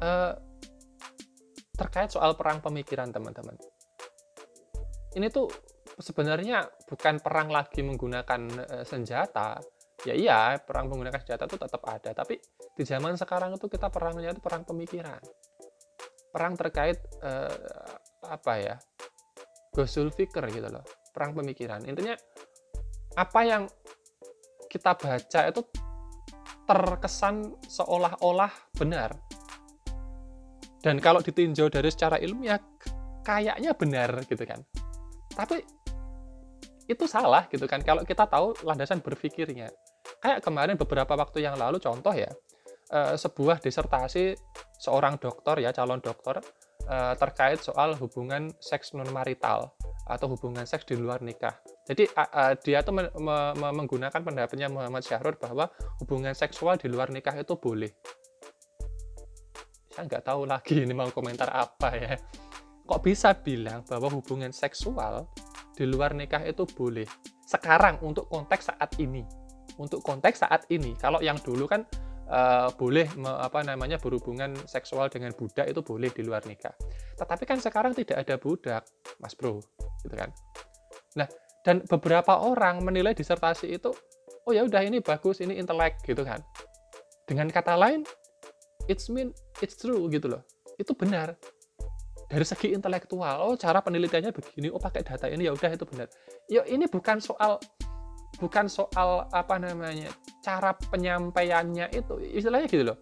Uh, 0.00 0.32
terkait 1.76 2.08
soal 2.08 2.32
perang 2.32 2.64
pemikiran 2.64 3.12
teman-teman. 3.12 3.60
Ini 5.12 5.28
tuh 5.28 5.52
sebenarnya 6.00 6.64
bukan 6.88 7.20
perang 7.20 7.52
lagi 7.52 7.84
menggunakan 7.84 8.40
uh, 8.72 8.84
senjata. 8.88 9.60
Ya 10.06 10.14
iya, 10.14 10.54
perang 10.62 10.86
menggunakan 10.86 11.18
senjata 11.18 11.50
itu 11.50 11.58
tetap 11.58 11.82
ada, 11.82 12.14
tapi 12.14 12.38
di 12.78 12.84
zaman 12.86 13.18
sekarang 13.18 13.58
itu 13.58 13.66
kita 13.66 13.90
perangnya 13.90 14.30
itu 14.30 14.38
perang 14.38 14.62
pemikiran. 14.62 15.18
Perang 16.30 16.54
terkait 16.54 17.02
uh, 17.26 17.50
apa 18.22 18.52
ya? 18.54 18.74
Gosul 19.74 20.14
fikir 20.14 20.46
gitu 20.54 20.70
loh, 20.70 20.86
perang 21.10 21.34
pemikiran. 21.34 21.82
Intinya 21.90 22.14
apa 23.18 23.40
yang 23.42 23.66
kita 24.70 24.94
baca 24.94 25.40
itu 25.50 25.60
terkesan 26.70 27.58
seolah-olah 27.66 28.78
benar. 28.78 29.10
Dan 30.86 31.02
kalau 31.02 31.18
ditinjau 31.18 31.66
dari 31.66 31.90
secara 31.90 32.22
ilmiah, 32.22 32.62
kayaknya 33.26 33.74
benar 33.74 34.22
gitu 34.22 34.46
kan. 34.46 34.62
Tapi 35.34 35.66
itu 36.86 37.04
salah 37.10 37.50
gitu 37.50 37.66
kan 37.66 37.82
kalau 37.82 38.06
kita 38.06 38.22
tahu 38.30 38.54
landasan 38.62 39.02
berpikirnya. 39.02 39.66
Kayak 40.26 40.42
kemarin 40.42 40.74
beberapa 40.74 41.14
waktu 41.14 41.46
yang 41.46 41.54
lalu 41.54 41.78
contoh 41.78 42.10
ya, 42.10 42.26
eh, 42.90 43.14
sebuah 43.14 43.62
disertasi 43.62 44.34
seorang 44.74 45.22
dokter 45.22 45.62
ya, 45.62 45.70
calon 45.70 46.02
dokter 46.02 46.42
eh, 46.90 47.14
terkait 47.14 47.62
soal 47.62 47.94
hubungan 47.94 48.50
seks 48.58 48.90
non 48.98 49.06
marital 49.14 49.70
atau 50.10 50.26
hubungan 50.34 50.66
seks 50.66 50.82
di 50.82 50.98
luar 50.98 51.22
nikah. 51.22 51.54
Jadi 51.86 52.10
dia 52.66 52.82
tuh 52.82 52.90
me 52.90 53.06
me 53.22 53.70
menggunakan 53.70 54.18
pendapatnya 54.18 54.66
Muhammad 54.66 55.06
Syahrul 55.06 55.38
bahwa 55.38 55.70
hubungan 56.02 56.34
seksual 56.34 56.74
di 56.74 56.90
luar 56.90 57.14
nikah 57.14 57.38
itu 57.38 57.54
boleh. 57.54 57.94
Saya 59.94 60.10
nggak 60.10 60.26
tahu 60.26 60.42
lagi 60.42 60.82
ini 60.82 60.90
mau 60.90 61.06
komentar 61.14 61.54
apa 61.54 61.94
ya. 61.94 62.18
Kok 62.82 62.98
bisa 63.02 63.30
bilang 63.38 63.86
bahwa 63.86 64.10
hubungan 64.10 64.50
seksual 64.50 65.30
di 65.78 65.86
luar 65.86 66.18
nikah 66.18 66.42
itu 66.42 66.66
boleh? 66.66 67.06
Sekarang 67.46 68.02
untuk 68.02 68.26
konteks 68.26 68.74
saat 68.74 68.90
ini. 68.98 69.45
Untuk 69.76 70.00
konteks 70.00 70.40
saat 70.40 70.64
ini. 70.72 70.96
Kalau 70.96 71.20
yang 71.20 71.36
dulu 71.40 71.68
kan 71.68 71.84
uh, 72.30 72.68
boleh 72.74 73.06
me, 73.18 73.28
apa 73.28 73.62
namanya 73.62 74.00
berhubungan 74.00 74.54
seksual 74.66 75.12
dengan 75.12 75.32
budak 75.36 75.68
itu 75.68 75.80
boleh 75.82 76.10
di 76.10 76.22
luar 76.24 76.42
nikah. 76.48 76.72
Tetapi 77.18 77.44
kan 77.44 77.58
sekarang 77.60 77.92
tidak 77.92 78.26
ada 78.26 78.34
budak, 78.40 78.82
Mas 79.20 79.36
Bro, 79.36 79.62
gitu 80.02 80.14
kan. 80.16 80.30
Nah, 81.16 81.28
dan 81.62 81.82
beberapa 81.84 82.38
orang 82.40 82.82
menilai 82.82 83.12
disertasi 83.12 83.74
itu 83.74 83.90
oh 84.46 84.52
ya 84.54 84.62
udah 84.62 84.82
ini 84.86 85.02
bagus, 85.02 85.42
ini 85.42 85.58
intelek 85.58 85.98
gitu 86.06 86.22
kan. 86.22 86.38
Dengan 87.26 87.50
kata 87.50 87.74
lain, 87.74 88.06
it's 88.86 89.10
mean 89.10 89.34
it's 89.58 89.74
true 89.74 90.06
gitu 90.08 90.30
loh. 90.30 90.42
Itu 90.78 90.94
benar. 90.94 91.34
Dari 92.26 92.42
segi 92.42 92.74
intelektual, 92.74 93.38
oh 93.38 93.54
cara 93.54 93.78
penelitiannya 93.78 94.34
begini, 94.34 94.66
oh 94.70 94.82
pakai 94.82 95.06
data 95.06 95.30
ini 95.30 95.46
ya 95.46 95.54
udah 95.54 95.70
itu 95.70 95.86
benar. 95.86 96.10
Ya 96.50 96.66
ini 96.66 96.90
bukan 96.90 97.22
soal 97.22 97.58
bukan 98.36 98.68
soal 98.68 99.28
apa 99.32 99.56
namanya 99.56 100.12
cara 100.44 100.76
penyampaiannya 100.92 101.92
itu. 101.92 102.20
Istilahnya 102.36 102.66
gitu 102.68 102.84
loh. 102.92 102.98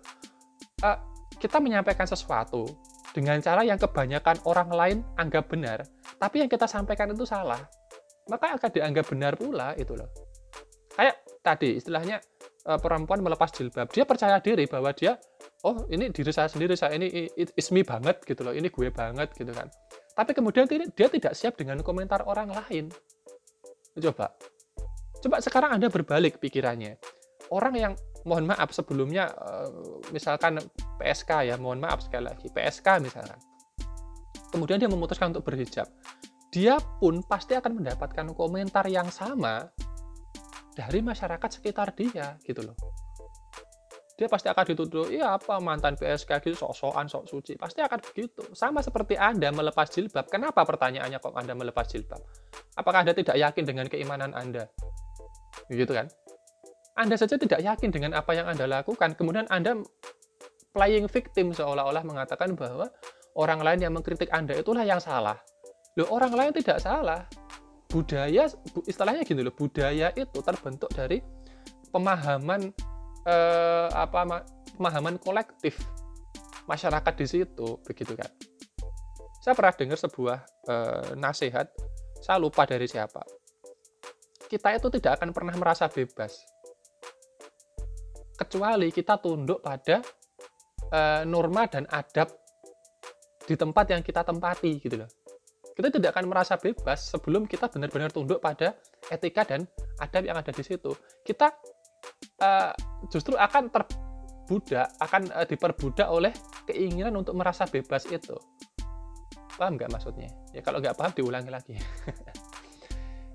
Uh, 0.82 0.98
kita 1.38 1.58
menyampaikan 1.58 2.06
sesuatu 2.06 2.66
dengan 3.14 3.38
cara 3.38 3.62
yang 3.62 3.78
kebanyakan 3.78 4.42
orang 4.48 4.70
lain 4.74 4.98
anggap 5.14 5.46
benar 5.46 5.86
tapi 6.18 6.42
yang 6.42 6.50
kita 6.50 6.66
sampaikan 6.66 7.14
itu 7.14 7.22
salah 7.22 7.62
maka 8.26 8.56
akan 8.56 8.70
dianggap 8.72 9.04
benar 9.12 9.32
pula 9.36 9.76
itu 9.76 9.92
loh. 9.92 10.08
Kayak 10.96 11.20
tadi 11.44 11.76
istilahnya 11.76 12.24
uh, 12.64 12.80
perempuan 12.80 13.20
melepas 13.20 13.52
jilbab. 13.52 13.92
Dia 13.92 14.08
percaya 14.08 14.40
diri 14.40 14.64
bahwa 14.64 14.88
dia 14.96 15.20
oh 15.60 15.84
ini 15.92 16.08
diri 16.08 16.32
saya 16.32 16.48
sendiri 16.48 16.72
saya 16.72 16.96
ini 16.96 17.28
ismi 17.36 17.84
banget 17.84 18.24
gitu 18.24 18.40
loh. 18.40 18.56
Ini 18.56 18.72
gue 18.72 18.88
banget 18.88 19.28
gitu 19.36 19.52
kan. 19.52 19.68
Tapi 20.16 20.30
kemudian 20.32 20.64
dia 20.70 21.08
tidak 21.12 21.36
siap 21.36 21.58
dengan 21.60 21.84
komentar 21.84 22.24
orang 22.24 22.48
lain. 22.48 22.88
Coba 23.92 24.32
Coba 25.24 25.40
sekarang 25.40 25.80
Anda 25.80 25.88
berbalik 25.88 26.36
pikirannya. 26.36 27.00
Orang 27.48 27.80
yang 27.80 27.96
mohon 28.28 28.44
maaf 28.44 28.76
sebelumnya 28.76 29.32
eh, 29.32 29.72
misalkan 30.12 30.60
PSK 31.00 31.48
ya, 31.48 31.56
mohon 31.56 31.80
maaf 31.80 32.04
sekali 32.04 32.28
lagi, 32.28 32.52
PSK 32.52 33.00
misalkan. 33.00 33.40
Kemudian 34.52 34.76
dia 34.76 34.90
memutuskan 34.92 35.32
untuk 35.32 35.48
berhijab. 35.48 35.88
Dia 36.52 36.76
pun 37.00 37.24
pasti 37.24 37.56
akan 37.56 37.72
mendapatkan 37.80 38.36
komentar 38.36 38.84
yang 38.84 39.08
sama 39.08 39.64
dari 40.76 41.00
masyarakat 41.00 41.50
sekitar 41.56 41.96
dia 41.96 42.36
gitu 42.44 42.60
loh. 42.60 42.76
Dia 44.14 44.30
pasti 44.30 44.46
akan 44.46 44.64
dituduh, 44.76 45.10
iya 45.10 45.34
apa 45.34 45.58
mantan 45.58 45.98
PSK 45.98 46.38
gitu 46.44 46.68
sok-sokan, 46.68 47.08
sok 47.08 47.26
suci. 47.26 47.58
Pasti 47.58 47.80
akan 47.80 47.98
begitu. 48.12 48.44
Sama 48.54 48.78
seperti 48.84 49.18
Anda 49.18 49.50
melepas 49.50 49.90
jilbab. 49.90 50.30
Kenapa 50.30 50.62
pertanyaannya 50.62 51.18
kok 51.18 51.34
Anda 51.34 51.56
melepas 51.56 51.88
jilbab? 51.90 52.22
Apakah 52.78 53.02
Anda 53.02 53.16
tidak 53.16 53.34
yakin 53.34 53.64
dengan 53.66 53.90
keimanan 53.90 54.30
Anda? 54.36 54.70
Gitu 55.72 55.92
kan 55.92 56.08
anda 56.94 57.18
saja 57.18 57.34
tidak 57.34 57.58
yakin 57.58 57.90
dengan 57.90 58.14
apa 58.14 58.38
yang 58.38 58.46
Anda 58.46 58.70
lakukan, 58.70 59.18
kemudian 59.18 59.50
Anda 59.50 59.82
playing 60.70 61.10
victim 61.10 61.50
seolah-olah 61.50 62.06
mengatakan 62.06 62.54
bahwa 62.54 62.86
orang 63.34 63.66
lain 63.66 63.80
yang 63.82 63.92
mengkritik 63.98 64.30
Anda 64.30 64.54
itulah 64.54 64.86
yang 64.86 65.02
salah. 65.02 65.34
Loh, 65.98 66.06
orang 66.14 66.30
lain 66.34 66.52
tidak 66.54 66.78
salah. 66.78 67.26
Budaya, 67.90 68.46
istilahnya 68.86 69.26
gini 69.26 69.42
loh, 69.42 69.54
budaya 69.54 70.14
itu 70.14 70.38
terbentuk 70.42 70.90
dari 70.94 71.18
pemahaman 71.90 72.70
eh, 73.26 73.88
apa 73.90 74.46
pemahaman 74.78 75.18
kolektif 75.18 75.78
masyarakat 76.70 77.14
di 77.18 77.26
situ, 77.26 77.68
begitu 77.82 78.14
kan. 78.14 78.30
Saya 79.42 79.54
pernah 79.58 79.74
dengar 79.74 79.98
sebuah 79.98 80.38
eh, 80.70 81.10
nasihat, 81.18 81.66
saya 82.22 82.38
lupa 82.38 82.66
dari 82.66 82.86
siapa 82.86 83.43
kita 84.54 84.78
itu 84.78 84.88
tidak 85.02 85.18
akan 85.18 85.34
pernah 85.34 85.54
merasa 85.58 85.90
bebas. 85.90 86.38
Kecuali 88.38 88.94
kita 88.94 89.18
tunduk 89.18 89.58
pada 89.58 89.98
e, 90.94 91.00
norma 91.26 91.66
dan 91.66 91.90
adab 91.90 92.30
di 93.42 93.54
tempat 93.58 93.90
yang 93.90 94.02
kita 94.06 94.22
tempati 94.22 94.78
gitu 94.78 95.02
loh. 95.02 95.10
Kita 95.74 95.90
tidak 95.90 96.14
akan 96.14 96.30
merasa 96.30 96.54
bebas 96.54 97.10
sebelum 97.10 97.50
kita 97.50 97.66
benar-benar 97.66 98.14
tunduk 98.14 98.38
pada 98.38 98.78
etika 99.10 99.42
dan 99.42 99.66
adab 99.98 100.22
yang 100.22 100.38
ada 100.38 100.54
di 100.54 100.62
situ. 100.62 100.94
Kita 101.26 101.50
e, 102.38 102.50
justru 103.10 103.34
akan 103.34 103.74
terbudak, 103.74 104.86
akan 105.02 105.34
e, 105.34 105.40
diperbudak 105.50 106.06
oleh 106.06 106.30
keinginan 106.70 107.18
untuk 107.18 107.34
merasa 107.34 107.66
bebas 107.66 108.06
itu. 108.06 108.38
Paham 109.58 109.74
nggak 109.74 109.90
maksudnya? 109.90 110.30
Ya 110.54 110.62
kalau 110.62 110.78
nggak 110.78 110.94
paham 110.94 111.10
diulangi 111.10 111.50
lagi. 111.50 111.74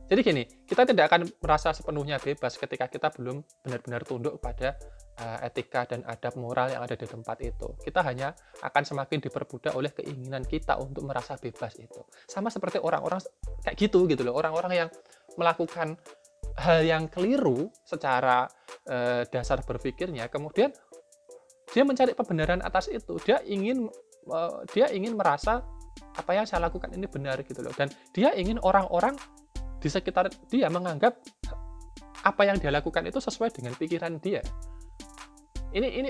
Jadi 0.10 0.22
gini, 0.26 0.44
kita 0.66 0.90
tidak 0.90 1.06
akan 1.14 1.30
merasa 1.38 1.70
sepenuhnya 1.70 2.18
bebas 2.18 2.58
ketika 2.58 2.90
kita 2.90 3.14
belum 3.14 3.46
benar-benar 3.62 4.02
tunduk 4.02 4.42
pada 4.42 4.74
uh, 5.22 5.46
etika 5.46 5.86
dan 5.86 6.02
adab 6.10 6.34
moral 6.34 6.74
yang 6.74 6.82
ada 6.82 6.98
di 6.98 7.06
tempat 7.06 7.38
itu. 7.46 7.78
Kita 7.78 8.02
hanya 8.02 8.34
akan 8.66 8.84
semakin 8.90 9.22
diperbudak 9.22 9.78
oleh 9.78 9.94
keinginan 9.94 10.42
kita 10.50 10.82
untuk 10.82 11.06
merasa 11.06 11.38
bebas 11.38 11.78
itu. 11.78 12.02
Sama 12.26 12.50
seperti 12.50 12.82
orang-orang 12.82 13.22
kayak 13.62 13.78
gitu 13.78 14.10
gitu 14.10 14.26
loh, 14.26 14.34
orang-orang 14.34 14.74
yang 14.74 14.90
melakukan 15.38 15.94
hal 16.58 16.82
yang 16.82 17.06
keliru 17.06 17.70
secara 17.86 18.50
uh, 18.90 19.22
dasar 19.30 19.62
berpikirnya, 19.62 20.26
kemudian 20.34 20.74
dia 21.70 21.86
mencari 21.86 22.18
pembenaran 22.18 22.66
atas 22.66 22.90
itu. 22.90 23.22
Dia 23.22 23.46
ingin 23.46 23.86
uh, 24.26 24.66
dia 24.74 24.90
ingin 24.90 25.14
merasa 25.14 25.62
apa 26.16 26.32
yang 26.34 26.50
saya 26.50 26.66
lakukan 26.66 26.90
ini 26.96 27.06
benar 27.06 27.40
gitu 27.44 27.60
loh 27.60 27.72
dan 27.76 27.92
dia 28.16 28.32
ingin 28.36 28.60
orang-orang 28.64 29.16
di 29.80 29.88
sekitar 29.88 30.28
dia 30.52 30.68
menganggap 30.68 31.16
apa 32.24 32.42
yang 32.44 32.60
dia 32.60 32.70
lakukan 32.70 33.08
itu 33.08 33.24
sesuai 33.24 33.56
dengan 33.56 33.74
pikiran 33.76 34.20
dia. 34.20 34.44
Ini 35.72 35.88
ini 36.04 36.10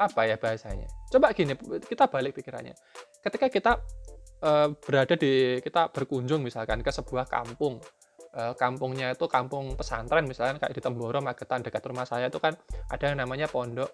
apa 0.00 0.28
ya 0.28 0.36
bahasanya? 0.36 0.88
Coba 1.12 1.32
gini, 1.32 1.56
kita 1.84 2.08
balik 2.08 2.36
pikirannya. 2.36 2.76
Ketika 3.20 3.46
kita 3.48 3.72
uh, 4.44 4.68
berada 4.80 5.16
di 5.16 5.60
kita 5.60 5.92
berkunjung 5.92 6.40
misalkan 6.40 6.80
ke 6.80 6.88
sebuah 6.92 7.28
kampung, 7.28 7.80
uh, 8.36 8.52
kampungnya 8.56 9.12
itu 9.12 9.28
kampung 9.28 9.76
pesantren 9.76 10.24
misalkan 10.24 10.60
kayak 10.60 10.72
di 10.72 10.80
Temboro 10.80 11.20
Magetan 11.20 11.60
dekat 11.64 11.84
rumah 11.84 12.08
saya 12.08 12.28
itu 12.32 12.40
kan 12.40 12.56
ada 12.88 13.04
yang 13.04 13.20
namanya 13.20 13.48
Pondok 13.48 13.90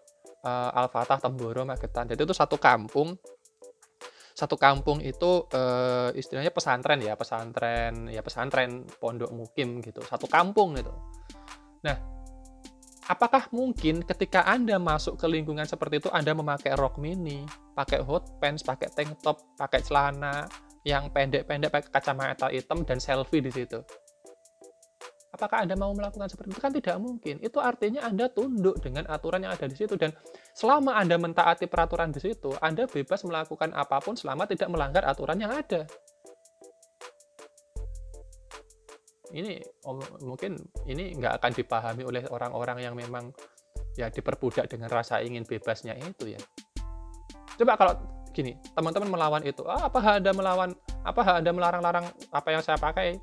uh, 0.46 0.70
Al-Fatah 0.74 1.18
Temboro 1.22 1.66
Magetan. 1.66 2.10
Jadi 2.10 2.22
itu 2.22 2.34
satu 2.34 2.58
kampung 2.58 3.18
satu 4.36 4.60
kampung 4.60 5.00
itu 5.00 5.48
uh, 5.48 6.12
istilahnya 6.12 6.52
pesantren 6.52 7.00
ya, 7.00 7.16
pesantren 7.16 8.12
ya 8.12 8.20
pesantren 8.20 8.84
pondok 9.00 9.32
mukim 9.32 9.80
gitu, 9.80 10.04
satu 10.04 10.28
kampung 10.28 10.76
gitu. 10.76 10.92
Nah, 11.80 11.96
apakah 13.08 13.48
mungkin 13.48 14.04
ketika 14.04 14.44
Anda 14.44 14.76
masuk 14.76 15.16
ke 15.16 15.24
lingkungan 15.24 15.64
seperti 15.64 16.04
itu 16.04 16.12
Anda 16.12 16.36
memakai 16.36 16.76
rok 16.76 17.00
mini, 17.00 17.48
pakai 17.72 18.04
hot 18.04 18.36
pants, 18.36 18.60
pakai 18.60 18.92
tank 18.92 19.24
top, 19.24 19.40
pakai 19.56 19.80
celana, 19.80 20.44
yang 20.84 21.08
pendek-pendek 21.10 21.72
pakai 21.72 21.90
kacamata 21.90 22.52
hitam 22.52 22.84
dan 22.84 23.00
selfie 23.00 23.40
di 23.40 23.50
situ. 23.50 23.80
Apakah 25.36 25.68
Anda 25.68 25.76
mau 25.76 25.92
melakukan 25.92 26.32
seperti 26.32 26.56
itu? 26.56 26.60
Kan 26.64 26.72
tidak 26.72 26.96
mungkin. 26.96 27.36
Itu 27.44 27.60
artinya 27.60 28.08
Anda 28.08 28.32
tunduk 28.32 28.80
dengan 28.80 29.04
aturan 29.04 29.44
yang 29.44 29.52
ada 29.52 29.68
di 29.68 29.76
situ 29.76 29.92
dan 30.00 30.16
selama 30.56 30.96
Anda 30.96 31.20
mentaati 31.20 31.68
peraturan 31.68 32.08
di 32.08 32.24
situ, 32.24 32.56
Anda 32.64 32.88
bebas 32.88 33.20
melakukan 33.28 33.76
apa 33.76 34.00
pun 34.00 34.16
selama 34.16 34.48
tidak 34.48 34.72
melanggar 34.72 35.04
aturan 35.04 35.36
yang 35.36 35.52
ada. 35.52 35.84
Ini 39.28 39.60
oh, 39.84 40.00
mungkin 40.24 40.56
ini 40.88 41.12
nggak 41.20 41.36
akan 41.36 41.52
dipahami 41.52 42.02
oleh 42.08 42.24
orang-orang 42.32 42.80
yang 42.80 42.96
memang 42.96 43.28
ya 43.92 44.08
diperbudak 44.08 44.72
dengan 44.72 44.88
rasa 44.88 45.20
ingin 45.20 45.44
bebasnya 45.44 46.00
itu 46.00 46.32
ya. 46.32 46.40
Coba 47.60 47.76
kalau 47.76 47.92
gini, 48.32 48.56
teman-teman 48.72 49.12
melawan 49.12 49.44
itu, 49.44 49.64
ah, 49.68 49.92
apa 49.92 50.16
Anda 50.16 50.32
melawan, 50.32 50.72
apa 51.04 51.20
Anda 51.40 51.52
melarang-larang 51.52 52.08
apa 52.32 52.48
yang 52.48 52.64
saya 52.64 52.80
pakai? 52.80 53.20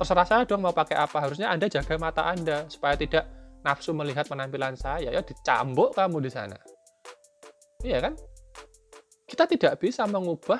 Terserah 0.00 0.24
saya 0.24 0.42
dong 0.48 0.64
mau 0.64 0.72
pakai 0.72 0.96
apa. 0.96 1.20
Harusnya 1.20 1.52
Anda 1.52 1.68
jaga 1.68 2.00
mata 2.00 2.24
Anda 2.24 2.64
supaya 2.72 2.96
tidak 2.96 3.28
nafsu 3.60 3.92
melihat 3.92 4.24
penampilan 4.24 4.72
saya. 4.72 5.12
Ya 5.12 5.20
dicambuk 5.20 5.92
kamu 5.92 6.24
di 6.24 6.32
sana. 6.32 6.56
Iya 7.84 8.08
kan? 8.08 8.16
Kita 9.28 9.44
tidak 9.44 9.76
bisa 9.76 10.08
mengubah 10.08 10.56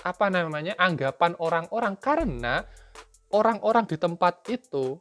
apa 0.00 0.26
namanya 0.32 0.72
anggapan 0.80 1.36
orang-orang 1.36 2.00
karena 2.00 2.64
orang-orang 3.36 3.84
di 3.84 4.00
tempat 4.00 4.40
itu 4.48 4.96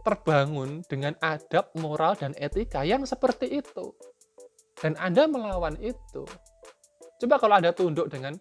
terbangun 0.00 0.80
dengan 0.88 1.12
adab, 1.20 1.76
moral, 1.76 2.16
dan 2.16 2.32
etika 2.40 2.88
yang 2.88 3.04
seperti 3.04 3.52
itu. 3.52 3.92
Dan 4.80 4.96
Anda 4.96 5.28
melawan 5.28 5.76
itu. 5.76 6.24
Coba 7.20 7.36
kalau 7.36 7.60
Anda 7.60 7.76
tunduk 7.76 8.08
dengan 8.08 8.32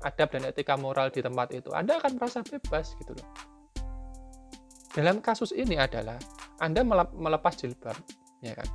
adab 0.00 0.32
dan 0.32 0.48
etika 0.48 0.74
moral 0.74 1.12
di 1.12 1.20
tempat 1.20 1.52
itu, 1.52 1.68
Anda 1.70 2.00
akan 2.00 2.16
merasa 2.16 2.40
bebas 2.40 2.96
gitu 2.98 3.12
loh. 3.14 3.53
Dalam 4.94 5.18
kasus 5.18 5.50
ini 5.50 5.74
adalah 5.74 6.14
Anda 6.62 6.86
melepas 7.10 7.58
jilbab, 7.58 7.98
ya 8.38 8.54
kan? 8.54 8.68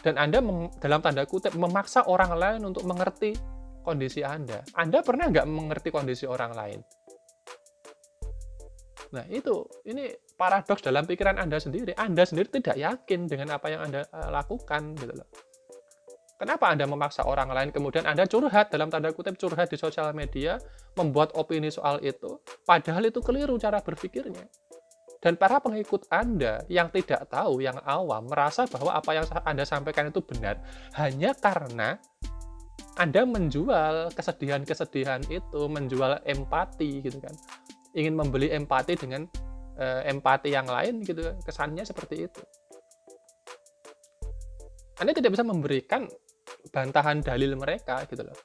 Dan 0.00 0.16
Anda 0.16 0.40
dalam 0.80 1.04
tanda 1.04 1.28
kutip 1.28 1.52
memaksa 1.52 2.08
orang 2.08 2.32
lain 2.34 2.64
untuk 2.64 2.88
mengerti 2.88 3.36
kondisi 3.84 4.24
Anda. 4.24 4.64
Anda 4.72 5.04
pernah 5.04 5.28
nggak 5.28 5.44
mengerti 5.44 5.92
kondisi 5.92 6.24
orang 6.24 6.56
lain? 6.56 6.80
Nah 9.12 9.28
itu, 9.28 9.68
ini 9.84 10.08
paradoks 10.40 10.80
dalam 10.80 11.04
pikiran 11.04 11.36
Anda 11.36 11.60
sendiri. 11.60 11.92
Anda 12.00 12.24
sendiri 12.24 12.48
tidak 12.48 12.80
yakin 12.80 13.28
dengan 13.28 13.60
apa 13.60 13.68
yang 13.68 13.92
Anda 13.92 14.08
eh, 14.08 14.30
lakukan 14.32 14.96
gitu 14.96 15.12
loh. 15.12 15.28
Kenapa 16.40 16.72
Anda 16.74 16.88
memaksa 16.88 17.22
orang 17.22 17.52
lain, 17.54 17.70
kemudian 17.70 18.02
Anda 18.08 18.26
curhat, 18.26 18.72
dalam 18.74 18.90
tanda 18.90 19.14
kutip 19.14 19.38
curhat 19.38 19.70
di 19.70 19.78
sosial 19.78 20.10
media, 20.10 20.58
membuat 20.98 21.36
opini 21.38 21.70
soal 21.70 22.02
itu, 22.02 22.42
padahal 22.66 23.06
itu 23.06 23.22
keliru 23.22 23.54
cara 23.62 23.78
berpikirnya. 23.78 24.50
Dan 25.22 25.38
para 25.38 25.62
pengikut 25.62 26.10
Anda 26.10 26.66
yang 26.66 26.90
tidak 26.90 27.30
tahu, 27.30 27.62
yang 27.62 27.78
awam, 27.86 28.26
merasa 28.26 28.66
bahwa 28.66 28.90
apa 28.90 29.14
yang 29.14 29.26
Anda 29.46 29.62
sampaikan 29.62 30.10
itu 30.10 30.18
benar, 30.18 30.58
hanya 30.98 31.30
karena 31.38 32.02
Anda 32.98 33.22
menjual 33.22 34.10
kesedihan-kesedihan 34.18 35.30
itu, 35.30 35.60
menjual 35.70 36.26
empati 36.26 37.06
gitu 37.06 37.22
kan. 37.22 37.38
Ingin 37.94 38.18
membeli 38.18 38.50
empati 38.50 38.98
dengan 38.98 39.22
uh, 39.78 40.02
empati 40.02 40.50
yang 40.50 40.66
lain 40.66 41.06
gitu, 41.06 41.22
kesannya 41.46 41.86
seperti 41.86 42.26
itu. 42.26 42.42
Anda 44.98 45.14
tidak 45.14 45.38
bisa 45.38 45.46
memberikan 45.46 46.10
bantahan 46.74 47.22
dalil 47.22 47.54
mereka 47.54 48.02
gitu 48.10 48.26
loh. 48.26 48.38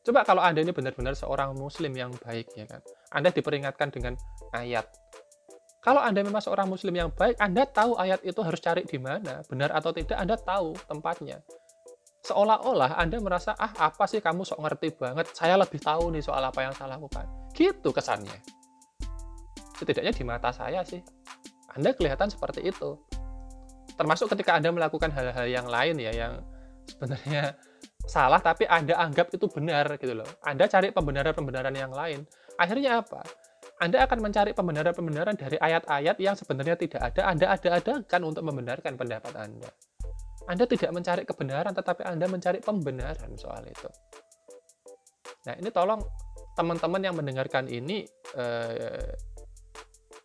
Coba 0.00 0.24
kalau 0.24 0.40
Anda 0.40 0.64
ini 0.64 0.72
benar-benar 0.72 1.12
seorang 1.12 1.52
muslim 1.60 1.92
yang 1.92 2.08
baik 2.24 2.48
ya 2.56 2.64
kan. 2.64 2.80
Anda 3.12 3.28
diperingatkan 3.28 3.92
dengan 3.92 4.16
ayat. 4.56 4.88
Kalau 5.80 6.04
Anda 6.04 6.20
memang 6.20 6.44
seorang 6.44 6.68
muslim 6.68 6.92
yang 6.92 7.08
baik, 7.08 7.40
Anda 7.40 7.64
tahu 7.64 7.96
ayat 7.96 8.20
itu 8.20 8.36
harus 8.44 8.60
cari 8.60 8.84
di 8.84 9.00
mana, 9.00 9.40
benar 9.48 9.72
atau 9.72 9.96
tidak 9.96 10.20
Anda 10.20 10.36
tahu 10.36 10.76
tempatnya. 10.84 11.40
Seolah-olah 12.20 13.00
Anda 13.00 13.16
merasa, 13.16 13.56
ah 13.56 13.72
apa 13.88 14.04
sih 14.04 14.20
kamu 14.20 14.44
sok 14.44 14.60
ngerti 14.60 14.92
banget, 14.92 15.32
saya 15.32 15.56
lebih 15.56 15.80
tahu 15.80 16.12
nih 16.12 16.20
soal 16.20 16.44
apa 16.44 16.68
yang 16.68 16.76
saya 16.76 17.00
lakukan. 17.00 17.24
Gitu 17.56 17.88
kesannya. 17.96 18.36
Setidaknya 19.80 20.12
di 20.12 20.20
mata 20.20 20.52
saya 20.52 20.84
sih. 20.84 21.00
Anda 21.72 21.96
kelihatan 21.96 22.28
seperti 22.28 22.60
itu. 22.68 23.00
Termasuk 23.96 24.28
ketika 24.36 24.60
Anda 24.60 24.68
melakukan 24.76 25.08
hal-hal 25.08 25.48
yang 25.48 25.64
lain 25.64 25.96
ya, 25.96 26.12
yang 26.12 26.44
sebenarnya 26.92 27.56
salah 28.04 28.42
tapi 28.44 28.68
Anda 28.68 29.00
anggap 29.00 29.32
itu 29.32 29.48
benar 29.48 29.96
gitu 29.96 30.12
loh. 30.12 30.28
Anda 30.44 30.68
cari 30.68 30.92
pembenaran-pembenaran 30.92 31.72
yang 31.72 31.96
lain. 31.96 32.28
Akhirnya 32.60 33.00
apa? 33.00 33.24
Anda 33.80 34.04
akan 34.04 34.20
mencari 34.20 34.52
pembenaran-pembenaran 34.52 35.40
dari 35.40 35.56
ayat-ayat 35.56 36.20
yang 36.20 36.36
sebenarnya 36.36 36.76
tidak 36.76 37.00
ada. 37.00 37.32
Anda 37.32 37.56
ada-adakan 37.56 38.20
untuk 38.28 38.44
membenarkan 38.44 38.92
pendapat 39.00 39.32
Anda. 39.40 39.72
Anda 40.44 40.68
tidak 40.68 40.92
mencari 40.92 41.24
kebenaran, 41.24 41.72
tetapi 41.72 42.04
Anda 42.04 42.28
mencari 42.28 42.60
pembenaran 42.60 43.32
soal 43.40 43.64
itu. 43.64 43.88
Nah, 45.48 45.56
ini 45.56 45.72
tolong 45.72 46.04
teman-teman 46.52 47.00
yang 47.00 47.16
mendengarkan 47.16 47.72
ini, 47.72 48.04
eh, 48.36 49.16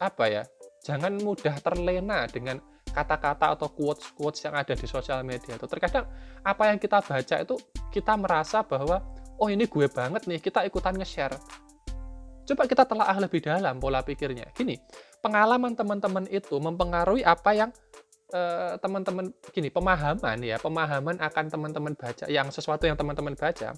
apa 0.04 0.26
ya, 0.28 0.44
jangan 0.84 1.16
mudah 1.24 1.56
terlena 1.64 2.28
dengan 2.28 2.60
kata-kata 2.92 3.56
atau 3.56 3.72
quotes-quotes 3.72 4.44
yang 4.44 4.56
ada 4.60 4.76
di 4.76 4.88
sosial 4.88 5.24
media 5.24 5.60
itu 5.60 5.68
terkadang 5.68 6.08
apa 6.48 6.72
yang 6.72 6.80
kita 6.80 7.04
baca 7.04 7.36
itu 7.44 7.60
kita 7.92 8.16
merasa 8.16 8.64
bahwa 8.64 9.04
oh 9.36 9.52
ini 9.52 9.68
gue 9.68 9.92
banget 9.92 10.24
nih 10.32 10.40
kita 10.40 10.64
ikutan 10.64 10.96
nge-share 10.96 11.36
coba 12.46 12.64
kita 12.70 12.84
telah 12.86 13.10
lebih 13.18 13.42
dalam 13.42 13.82
pola 13.82 14.06
pikirnya 14.06 14.54
gini 14.54 14.78
pengalaman 15.20 15.74
teman-teman 15.74 16.30
itu 16.30 16.56
mempengaruhi 16.62 17.26
apa 17.26 17.52
yang 17.58 17.70
eh, 18.32 18.78
teman-teman 18.80 19.34
gini 19.50 19.74
pemahaman 19.74 20.38
ya 20.46 20.62
pemahaman 20.62 21.18
akan 21.20 21.46
teman-teman 21.50 21.94
baca 21.98 22.26
yang 22.30 22.48
sesuatu 22.54 22.86
yang 22.86 22.96
teman-teman 22.96 23.34
baca 23.34 23.74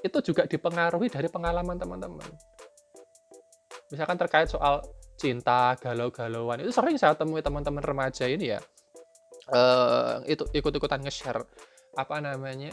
itu 0.00 0.18
juga 0.24 0.48
dipengaruhi 0.48 1.12
dari 1.12 1.28
pengalaman 1.30 1.78
teman-teman 1.78 2.28
misalkan 3.90 4.16
terkait 4.18 4.46
soal 4.50 4.82
cinta, 5.20 5.76
galau-galauan. 5.76 6.64
Itu 6.64 6.72
sering 6.72 6.96
saya 6.96 7.12
temui 7.12 7.44
teman-teman 7.44 7.84
remaja 7.84 8.24
ini 8.24 8.56
ya. 8.56 8.60
Uh, 9.50 10.22
itu 10.30 10.46
ikut-ikutan 10.54 11.02
nge-share 11.04 11.42
apa 11.96 12.22
namanya 12.22 12.70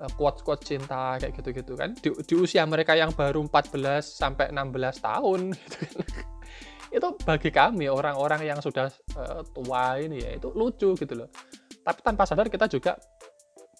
uh, 0.00 0.10
quote-quote 0.16 0.64
cinta 0.64 1.16
kayak 1.20 1.32
gitu-gitu 1.38 1.72
kan 1.76 1.96
di, 1.96 2.12
di 2.12 2.34
usia 2.36 2.64
mereka 2.68 2.92
yang 2.96 3.12
baru 3.12 3.40
14 3.48 4.02
sampai 4.02 4.52
16 4.52 5.00
tahun 5.00 5.40
gitu 5.56 5.76
kan. 6.02 6.26
itu 6.92 7.08
bagi 7.24 7.50
kami 7.50 7.88
orang-orang 7.88 8.44
yang 8.44 8.60
sudah 8.60 8.92
uh, 9.16 9.40
tua 9.56 9.96
ini 9.96 10.20
ya 10.20 10.30
itu 10.36 10.52
lucu 10.52 10.92
gitu 10.92 11.14
loh 11.16 11.28
tapi 11.82 11.98
tanpa 12.04 12.28
sadar 12.28 12.52
kita 12.52 12.68
juga 12.68 13.00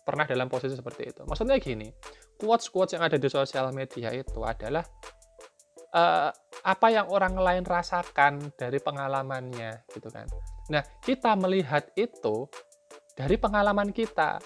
pernah 0.02 0.26
dalam 0.26 0.48
posisi 0.48 0.74
seperti 0.74 1.12
itu 1.14 1.22
maksudnya 1.28 1.60
gini 1.60 1.92
quotes-quotes 2.40 2.96
yang 2.98 3.04
ada 3.04 3.20
di 3.20 3.28
sosial 3.30 3.70
media 3.70 4.10
itu 4.10 4.40
adalah 4.42 4.82
uh, 5.94 6.30
apa 6.62 6.86
yang 6.88 7.06
orang 7.10 7.36
lain 7.36 7.64
rasakan 7.66 8.54
dari 8.54 8.78
pengalamannya 8.78 9.86
gitu 9.92 10.08
kan. 10.08 10.26
Nah, 10.70 10.82
kita 11.02 11.34
melihat 11.34 11.90
itu 11.98 12.48
dari 13.12 13.36
pengalaman 13.36 13.90
kita. 13.90 14.40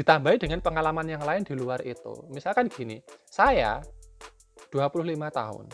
Ditambahi 0.00 0.40
dengan 0.40 0.64
pengalaman 0.64 1.04
yang 1.04 1.20
lain 1.20 1.44
di 1.44 1.52
luar 1.52 1.84
itu. 1.84 2.24
Misalkan 2.32 2.72
gini, 2.72 3.04
saya 3.28 3.84
25 4.72 5.04
tahun. 5.28 5.68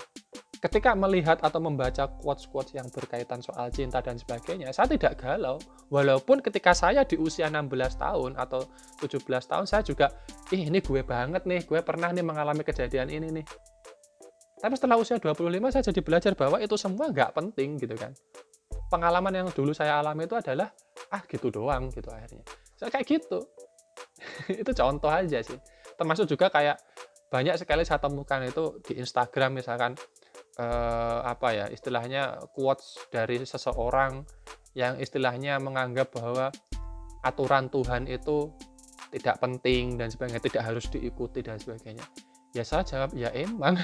Ketika 0.59 0.99
melihat 0.99 1.39
atau 1.47 1.63
membaca 1.63 2.11
quotes-quotes 2.19 2.75
yang 2.75 2.91
berkaitan 2.91 3.39
soal 3.39 3.71
cinta 3.71 4.03
dan 4.03 4.19
sebagainya, 4.19 4.75
saya 4.75 4.91
tidak 4.91 5.23
galau. 5.23 5.63
Walaupun 5.95 6.43
ketika 6.43 6.75
saya 6.75 7.07
di 7.07 7.15
usia 7.15 7.47
16 7.47 7.71
tahun 8.03 8.35
atau 8.35 8.67
17 8.99 9.23
tahun, 9.23 9.71
saya 9.71 9.87
juga, 9.87 10.11
ih 10.51 10.67
ini 10.67 10.83
gue 10.83 11.07
banget 11.07 11.47
nih, 11.47 11.63
gue 11.63 11.79
pernah 11.87 12.11
nih 12.11 12.27
mengalami 12.27 12.67
kejadian 12.67 13.15
ini 13.15 13.31
nih 13.31 13.47
tapi 14.57 14.73
setelah 14.73 14.97
usia 14.97 15.21
25 15.21 15.47
saya 15.69 15.85
jadi 15.85 16.01
belajar 16.01 16.33
bahwa 16.33 16.57
itu 16.59 16.75
semua 16.81 17.13
nggak 17.13 17.37
penting 17.37 17.77
gitu 17.77 17.93
kan. 17.95 18.17
Pengalaman 18.89 19.31
yang 19.31 19.49
dulu 19.53 19.77
saya 19.77 20.01
alami 20.01 20.25
itu 20.25 20.35
adalah 20.39 20.73
ah 21.13 21.23
gitu 21.29 21.53
doang 21.53 21.93
gitu 21.93 22.09
akhirnya. 22.09 22.43
Saya 22.79 22.89
kayak 22.89 23.07
gitu. 23.07 23.45
itu 24.63 24.71
contoh 24.73 25.11
aja 25.11 25.41
sih. 25.43 25.59
Termasuk 25.97 26.29
juga 26.29 26.53
kayak 26.53 26.77
banyak 27.33 27.59
sekali 27.59 27.83
saya 27.83 27.99
temukan 27.99 28.41
itu 28.47 28.79
di 28.87 29.03
Instagram 29.03 29.59
misalkan 29.59 29.99
eh, 30.61 31.21
apa 31.27 31.49
ya 31.53 31.67
istilahnya 31.69 32.39
quotes 32.55 33.11
dari 33.11 33.43
seseorang 33.43 34.23
yang 34.77 35.01
istilahnya 35.01 35.59
menganggap 35.59 36.13
bahwa 36.15 36.53
aturan 37.25 37.67
Tuhan 37.73 38.07
itu 38.07 38.55
tidak 39.11 39.41
penting 39.43 39.99
dan 39.99 40.13
sebagainya 40.13 40.43
tidak 40.45 40.63
harus 40.63 40.87
diikuti 40.93 41.41
dan 41.43 41.59
sebagainya 41.59 42.05
ya 42.55 42.63
saya 42.63 42.85
jawab 42.87 43.11
ya 43.17 43.33
emang 43.35 43.75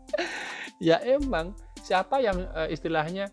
ya 0.88 0.98
emang 1.04 1.54
siapa 1.84 2.20
yang 2.20 2.36
uh, 2.52 2.68
istilahnya 2.68 3.32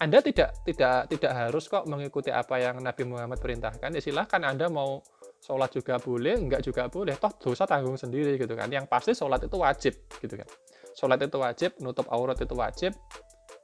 Anda 0.00 0.24
tidak 0.24 0.64
tidak 0.64 1.12
tidak 1.12 1.32
harus 1.36 1.68
kok 1.68 1.84
mengikuti 1.84 2.32
apa 2.32 2.56
yang 2.56 2.80
Nabi 2.80 3.04
Muhammad 3.04 3.36
perintahkan. 3.36 3.92
Ya 3.92 4.00
silahkan 4.00 4.40
Anda 4.40 4.72
mau 4.72 5.04
sholat 5.40 5.72
juga 5.72 5.96
boleh, 5.96 6.36
enggak 6.36 6.60
juga 6.60 6.86
boleh, 6.86 7.16
toh 7.16 7.32
dosa 7.40 7.64
tanggung 7.64 7.96
sendiri 7.96 8.36
gitu 8.36 8.52
kan. 8.52 8.68
Yang 8.68 8.86
pasti 8.86 9.12
sholat 9.16 9.40
itu 9.40 9.56
wajib 9.56 9.94
gitu 10.20 10.34
kan. 10.36 10.48
Sholat 10.92 11.18
itu 11.24 11.36
wajib, 11.40 11.70
nutup 11.80 12.06
aurat 12.12 12.36
itu 12.36 12.52
wajib, 12.52 12.92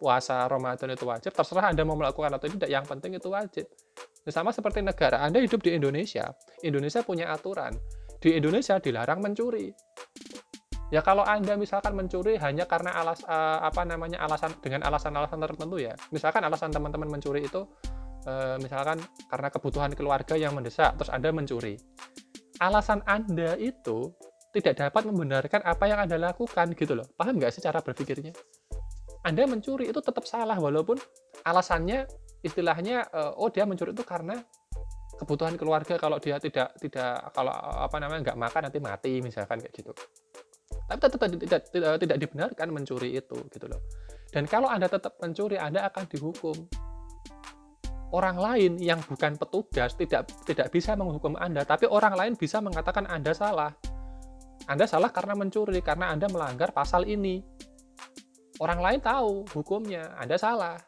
puasa 0.00 0.48
Ramadan 0.48 0.92
itu 0.96 1.04
wajib, 1.04 1.30
terserah 1.36 1.72
Anda 1.72 1.84
mau 1.84 1.96
melakukan 1.96 2.32
atau 2.36 2.48
tidak, 2.48 2.68
yang 2.72 2.84
penting 2.84 3.16
itu 3.16 3.28
wajib. 3.28 3.68
Nah, 4.26 4.32
sama 4.32 4.50
seperti 4.50 4.82
negara, 4.82 5.20
Anda 5.20 5.38
hidup 5.38 5.62
di 5.62 5.76
Indonesia, 5.76 6.32
Indonesia 6.64 7.04
punya 7.04 7.30
aturan. 7.30 7.76
Di 8.16 8.32
Indonesia 8.32 8.80
dilarang 8.80 9.20
mencuri. 9.20 9.70
Ya 10.94 11.02
kalau 11.02 11.26
Anda 11.26 11.58
misalkan 11.58 11.98
mencuri 11.98 12.38
hanya 12.38 12.62
karena 12.62 12.94
alas 12.94 13.18
uh, 13.26 13.58
apa 13.58 13.82
namanya 13.82 14.22
alasan 14.22 14.54
dengan 14.62 14.86
alasan-alasan 14.86 15.42
tertentu 15.42 15.82
ya. 15.82 15.98
Misalkan 16.14 16.46
alasan 16.46 16.70
teman-teman 16.70 17.10
mencuri 17.10 17.42
itu 17.42 17.66
uh, 18.26 18.56
misalkan 18.60 19.00
karena 19.30 19.48
kebutuhan 19.48 19.90
keluarga 19.94 20.34
yang 20.36 20.52
mendesak 20.52 20.98
terus 20.98 21.08
Anda 21.08 21.32
mencuri. 21.32 21.78
Alasan 22.60 23.00
Anda 23.06 23.54
itu 23.56 24.12
tidak 24.52 24.80
dapat 24.80 25.08
membenarkan 25.08 25.60
apa 25.64 25.84
yang 25.88 26.02
Anda 26.04 26.18
lakukan 26.18 26.74
gitu 26.74 26.98
loh. 26.98 27.06
Paham 27.14 27.40
nggak 27.40 27.54
sih 27.54 27.62
cara 27.62 27.80
berpikirnya? 27.80 28.32
Anda 29.26 29.46
mencuri 29.46 29.90
itu 29.90 29.98
tetap 29.98 30.22
salah 30.26 30.56
walaupun 30.58 30.98
alasannya 31.46 32.06
istilahnya 32.42 33.10
uh, 33.10 33.34
oh 33.38 33.50
dia 33.50 33.66
mencuri 33.66 33.90
itu 33.90 34.06
karena 34.06 34.38
kebutuhan 35.16 35.56
keluarga 35.56 35.96
kalau 35.96 36.20
dia 36.20 36.36
tidak 36.38 36.76
tidak 36.78 37.32
kalau 37.32 37.50
apa 37.56 37.96
namanya 37.98 38.30
nggak 38.30 38.38
makan 38.38 38.60
nanti 38.68 38.78
mati 38.78 39.12
misalkan 39.24 39.58
kayak 39.64 39.72
gitu 39.72 39.90
tapi 40.86 40.98
tetap 41.02 41.18
tidak, 41.18 41.62
tidak, 41.74 41.92
tidak 41.98 42.18
dibenarkan 42.22 42.68
mencuri 42.70 43.18
itu 43.18 43.36
gitu 43.50 43.66
loh. 43.66 43.82
Dan 44.30 44.46
kalau 44.46 44.70
Anda 44.70 44.86
tetap 44.86 45.18
mencuri, 45.18 45.58
Anda 45.58 45.86
akan 45.90 46.06
dihukum. 46.06 46.56
Orang 48.14 48.38
lain 48.38 48.78
yang 48.78 49.02
bukan 49.02 49.34
petugas 49.34 49.98
tidak 49.98 50.30
tidak 50.46 50.70
bisa 50.70 50.94
menghukum 50.94 51.34
Anda, 51.34 51.66
tapi 51.66 51.90
orang 51.90 52.14
lain 52.14 52.32
bisa 52.38 52.62
mengatakan 52.62 53.06
Anda 53.10 53.34
salah. 53.34 53.74
Anda 54.66 54.86
salah 54.86 55.10
karena 55.10 55.34
mencuri, 55.34 55.82
karena 55.82 56.14
Anda 56.14 56.30
melanggar 56.30 56.70
pasal 56.70 57.06
ini. 57.06 57.42
Orang 58.62 58.80
lain 58.80 59.02
tahu 59.02 59.44
hukumnya, 59.52 60.14
Anda 60.16 60.38
salah. 60.38 60.78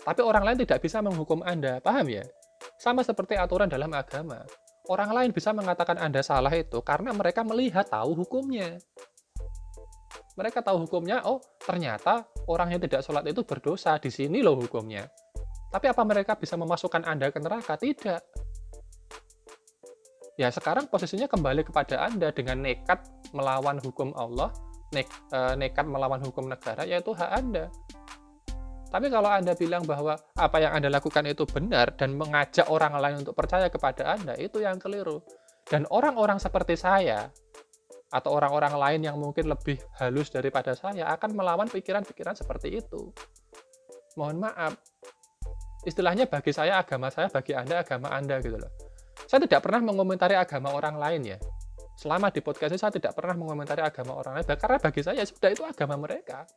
Tapi 0.00 0.22
orang 0.24 0.46
lain 0.46 0.58
tidak 0.64 0.80
bisa 0.80 1.02
menghukum 1.02 1.42
Anda, 1.42 1.82
paham 1.82 2.06
ya? 2.08 2.24
Sama 2.80 3.04
seperti 3.04 3.36
aturan 3.36 3.68
dalam 3.68 3.90
agama. 3.92 4.40
Orang 4.88 5.12
lain 5.12 5.30
bisa 5.34 5.52
mengatakan 5.52 6.00
Anda 6.00 6.24
salah 6.24 6.50
itu 6.56 6.80
karena 6.80 7.12
mereka 7.12 7.44
melihat 7.44 7.86
tahu 7.92 8.16
hukumnya 8.16 8.80
mereka 10.40 10.64
tahu 10.64 10.88
hukumnya, 10.88 11.20
oh 11.28 11.42
ternyata 11.60 12.24
orang 12.48 12.72
yang 12.72 12.80
tidak 12.80 13.04
sholat 13.04 13.28
itu 13.28 13.44
berdosa, 13.44 14.00
di 14.00 14.08
sini 14.08 14.40
loh 14.40 14.56
hukumnya. 14.56 15.04
Tapi 15.70 15.86
apa 15.86 16.02
mereka 16.02 16.34
bisa 16.34 16.58
memasukkan 16.58 17.06
Anda 17.06 17.30
ke 17.30 17.38
neraka? 17.38 17.78
Tidak. 17.78 18.20
Ya 20.34 20.48
sekarang 20.50 20.90
posisinya 20.90 21.30
kembali 21.30 21.62
kepada 21.62 22.02
Anda 22.02 22.34
dengan 22.34 22.64
nekat 22.64 23.06
melawan 23.30 23.78
hukum 23.78 24.10
Allah, 24.18 24.50
ne 24.90 25.06
eh, 25.06 25.54
nekat 25.54 25.86
melawan 25.86 26.18
hukum 26.24 26.50
negara, 26.50 26.82
yaitu 26.82 27.14
hak 27.14 27.30
Anda. 27.30 27.70
Tapi 28.90 29.06
kalau 29.06 29.30
Anda 29.30 29.54
bilang 29.54 29.86
bahwa 29.86 30.18
apa 30.34 30.56
yang 30.58 30.74
Anda 30.74 30.90
lakukan 30.90 31.22
itu 31.30 31.46
benar 31.46 31.94
dan 31.94 32.18
mengajak 32.18 32.66
orang 32.66 32.98
lain 32.98 33.22
untuk 33.22 33.38
percaya 33.38 33.70
kepada 33.70 34.18
Anda, 34.18 34.34
itu 34.34 34.58
yang 34.58 34.82
keliru. 34.82 35.22
Dan 35.70 35.86
orang-orang 35.86 36.42
seperti 36.42 36.74
saya, 36.74 37.30
atau 38.10 38.34
orang-orang 38.34 38.74
lain 38.74 39.00
yang 39.06 39.16
mungkin 39.22 39.46
lebih 39.46 39.78
halus 40.02 40.34
daripada 40.34 40.74
saya 40.74 41.06
akan 41.14 41.30
melawan 41.30 41.70
pikiran-pikiran 41.70 42.34
seperti 42.34 42.82
itu. 42.82 43.14
Mohon 44.18 44.50
maaf, 44.50 44.74
istilahnya 45.84 46.28
bagi 46.28 46.52
saya 46.52 46.80
agama 46.80 47.08
saya, 47.08 47.32
bagi 47.32 47.56
Anda 47.56 47.84
agama 47.84 48.12
Anda 48.12 48.40
gitu 48.40 48.56
loh. 48.56 48.72
Saya 49.28 49.44
tidak 49.44 49.64
pernah 49.64 49.84
mengomentari 49.84 50.36
agama 50.36 50.72
orang 50.72 50.96
lain 50.96 51.36
ya. 51.36 51.38
Selama 52.00 52.32
di 52.32 52.40
podcast 52.40 52.72
ini 52.72 52.80
saya 52.80 52.96
tidak 52.96 53.12
pernah 53.12 53.36
mengomentari 53.36 53.84
agama 53.84 54.16
orang 54.16 54.40
lain 54.40 54.48
karena 54.48 54.80
bagi 54.80 55.04
saya 55.04 55.20
sudah 55.20 55.52
itu 55.52 55.60
agama 55.68 56.00
mereka. 56.00 56.48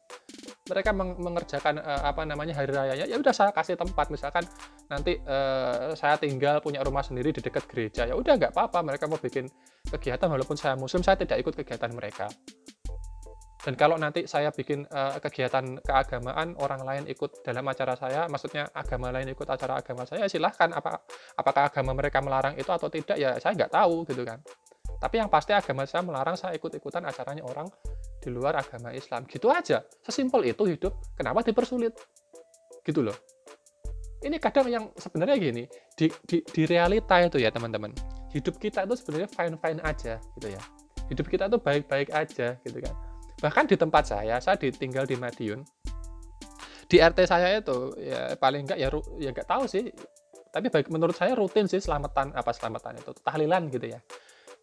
Mereka 0.63 0.95
mengerjakan 0.95 1.83
uh, 1.83 2.07
apa 2.07 2.23
namanya 2.23 2.55
hari 2.55 2.71
rayanya 2.71 3.03
ya 3.03 3.19
udah 3.19 3.36
saya 3.36 3.51
kasih 3.51 3.75
tempat 3.75 4.07
misalkan 4.07 4.47
nanti 4.88 5.19
uh, 5.27 5.91
saya 5.99 6.15
tinggal 6.15 6.63
punya 6.63 6.79
rumah 6.79 7.03
sendiri 7.03 7.36
di 7.36 7.43
dekat 7.43 7.67
gereja 7.67 8.07
ya 8.07 8.15
udah 8.15 8.39
nggak 8.39 8.55
apa-apa 8.55 8.79
mereka 8.79 9.12
mau 9.12 9.19
bikin 9.19 9.51
kegiatan 9.91 10.31
walaupun 10.31 10.55
saya 10.55 10.79
muslim 10.79 11.03
saya 11.03 11.19
tidak 11.19 11.43
ikut 11.43 11.51
kegiatan 11.59 11.91
mereka 11.91 12.31
dan 13.63 13.80
kalau 13.80 13.95
nanti 13.95 14.28
saya 14.28 14.52
bikin 14.52 14.84
uh, 14.91 15.15
kegiatan 15.23 15.80
keagamaan 15.80 16.60
orang 16.60 16.84
lain 16.84 17.04
ikut 17.08 17.47
dalam 17.47 17.63
acara 17.63 17.95
saya 17.95 18.28
maksudnya 18.28 18.67
agama 18.76 19.08
lain 19.08 19.32
ikut 19.32 19.47
acara 19.47 19.80
agama 19.80 20.04
saya 20.04 20.28
silahkan 20.28 20.67
apa 20.76 20.99
apakah 21.39 21.71
agama 21.71 21.95
mereka 21.95 22.19
melarang 22.19 22.60
itu 22.60 22.67
atau 22.67 22.91
tidak 22.91 23.15
ya 23.15 23.39
saya 23.39 23.56
nggak 23.56 23.71
tahu 23.71 24.04
gitu 24.12 24.28
kan. 24.28 24.43
Tapi 24.99 25.15
yang 25.15 25.32
pasti 25.32 25.56
agama 25.56 25.88
saya 25.88 26.04
melarang 26.04 26.36
saya 26.36 26.60
ikut-ikutan 26.60 27.08
acaranya 27.08 27.43
orang 27.47 27.71
di 28.19 28.28
luar 28.28 28.60
agama 28.60 28.91
Islam. 28.91 29.23
Gitu 29.32 29.47
aja 29.47 29.80
sesimpel 30.04 30.43
itu 30.43 30.67
hidup 30.67 30.99
kenapa 31.15 31.39
dipersulit? 31.39 31.95
Gitu 32.84 32.99
loh. 32.99 33.15
Ini 34.28 34.43
kadang 34.43 34.67
yang 34.67 34.91
sebenarnya 34.95 35.39
gini 35.39 35.63
di, 35.95 36.12
di, 36.28 36.43
di 36.43 36.63
realita 36.67 37.15
itu 37.23 37.39
ya 37.39 37.47
teman-teman. 37.47 37.95
Hidup 38.36 38.60
kita 38.60 38.84
itu 38.84 38.99
sebenarnya 38.99 39.32
fine 39.32 39.56
fine 39.56 39.80
aja 39.88 40.19
gitu 40.19 40.47
ya. 40.52 40.60
Hidup 41.08 41.32
kita 41.32 41.47
tuh 41.47 41.63
baik 41.63 41.88
baik 41.88 42.12
aja 42.12 42.60
gitu 42.60 42.84
kan 42.84 43.12
bahkan 43.43 43.67
di 43.67 43.75
tempat 43.75 44.08
saya 44.08 44.39
saya 44.39 44.56
ditinggal 44.56 45.03
di 45.03 45.19
Madiun. 45.19 45.67
Di 46.88 47.03
RT 47.03 47.27
saya 47.27 47.60
itu 47.60 47.91
ya 47.99 48.39
paling 48.39 48.63
enggak 48.63 48.79
ya 48.79 48.88
ya 49.19 49.29
enggak 49.36 49.49
tahu 49.51 49.67
sih. 49.67 49.91
Tapi 50.53 50.71
baik 50.71 50.88
menurut 50.88 51.17
saya 51.17 51.36
rutin 51.36 51.67
sih 51.67 51.84
selamatan 51.84 52.32
apa 52.32 52.56
selamatan 52.56 53.03
itu 53.03 53.12
tahlilan 53.19 53.67
gitu 53.67 53.91
ya. 53.91 53.99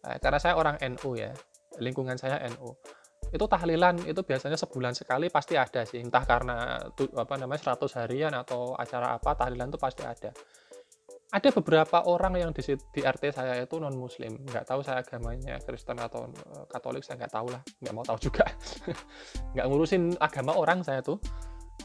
Nah, 0.01 0.17
karena 0.17 0.39
saya 0.41 0.57
orang 0.57 0.81
NU 0.81 1.13
ya 1.13 1.29
lingkungan 1.77 2.17
saya 2.17 2.41
NU 2.49 2.73
itu 3.31 3.45
tahlilan 3.47 4.01
itu 4.09 4.25
biasanya 4.25 4.57
sebulan 4.57 4.97
sekali 4.97 5.29
pasti 5.29 5.53
ada 5.55 5.85
sih. 5.85 6.01
Entah 6.01 6.25
karena 6.25 6.81
apa 6.97 7.33
namanya 7.37 7.77
100 7.77 8.01
harian 8.01 8.33
atau 8.33 8.73
acara 8.73 9.13
apa 9.13 9.37
tahlilan 9.37 9.69
itu 9.69 9.77
pasti 9.77 10.01
ada 10.01 10.33
ada 11.31 11.49
beberapa 11.55 12.03
orang 12.11 12.35
yang 12.35 12.51
di, 12.51 12.59
di 12.91 12.99
RT 12.99 13.23
saya 13.31 13.63
itu 13.63 13.79
non 13.79 13.95
muslim 13.95 14.35
nggak 14.43 14.67
tahu 14.67 14.83
saya 14.83 14.99
agamanya 14.99 15.63
Kristen 15.63 15.95
atau 15.95 16.27
eh, 16.27 16.65
Katolik 16.67 17.07
saya 17.07 17.23
nggak 17.23 17.31
tahu 17.31 17.47
lah 17.55 17.61
nggak 17.79 17.93
mau 17.95 18.03
tahu 18.03 18.19
juga. 18.19 18.43
Nggak 19.55 19.65
ngurusin 19.67 20.03
agama 20.19 20.55
orang 20.59 20.83
saya 20.83 20.99
tuh. 20.99 21.19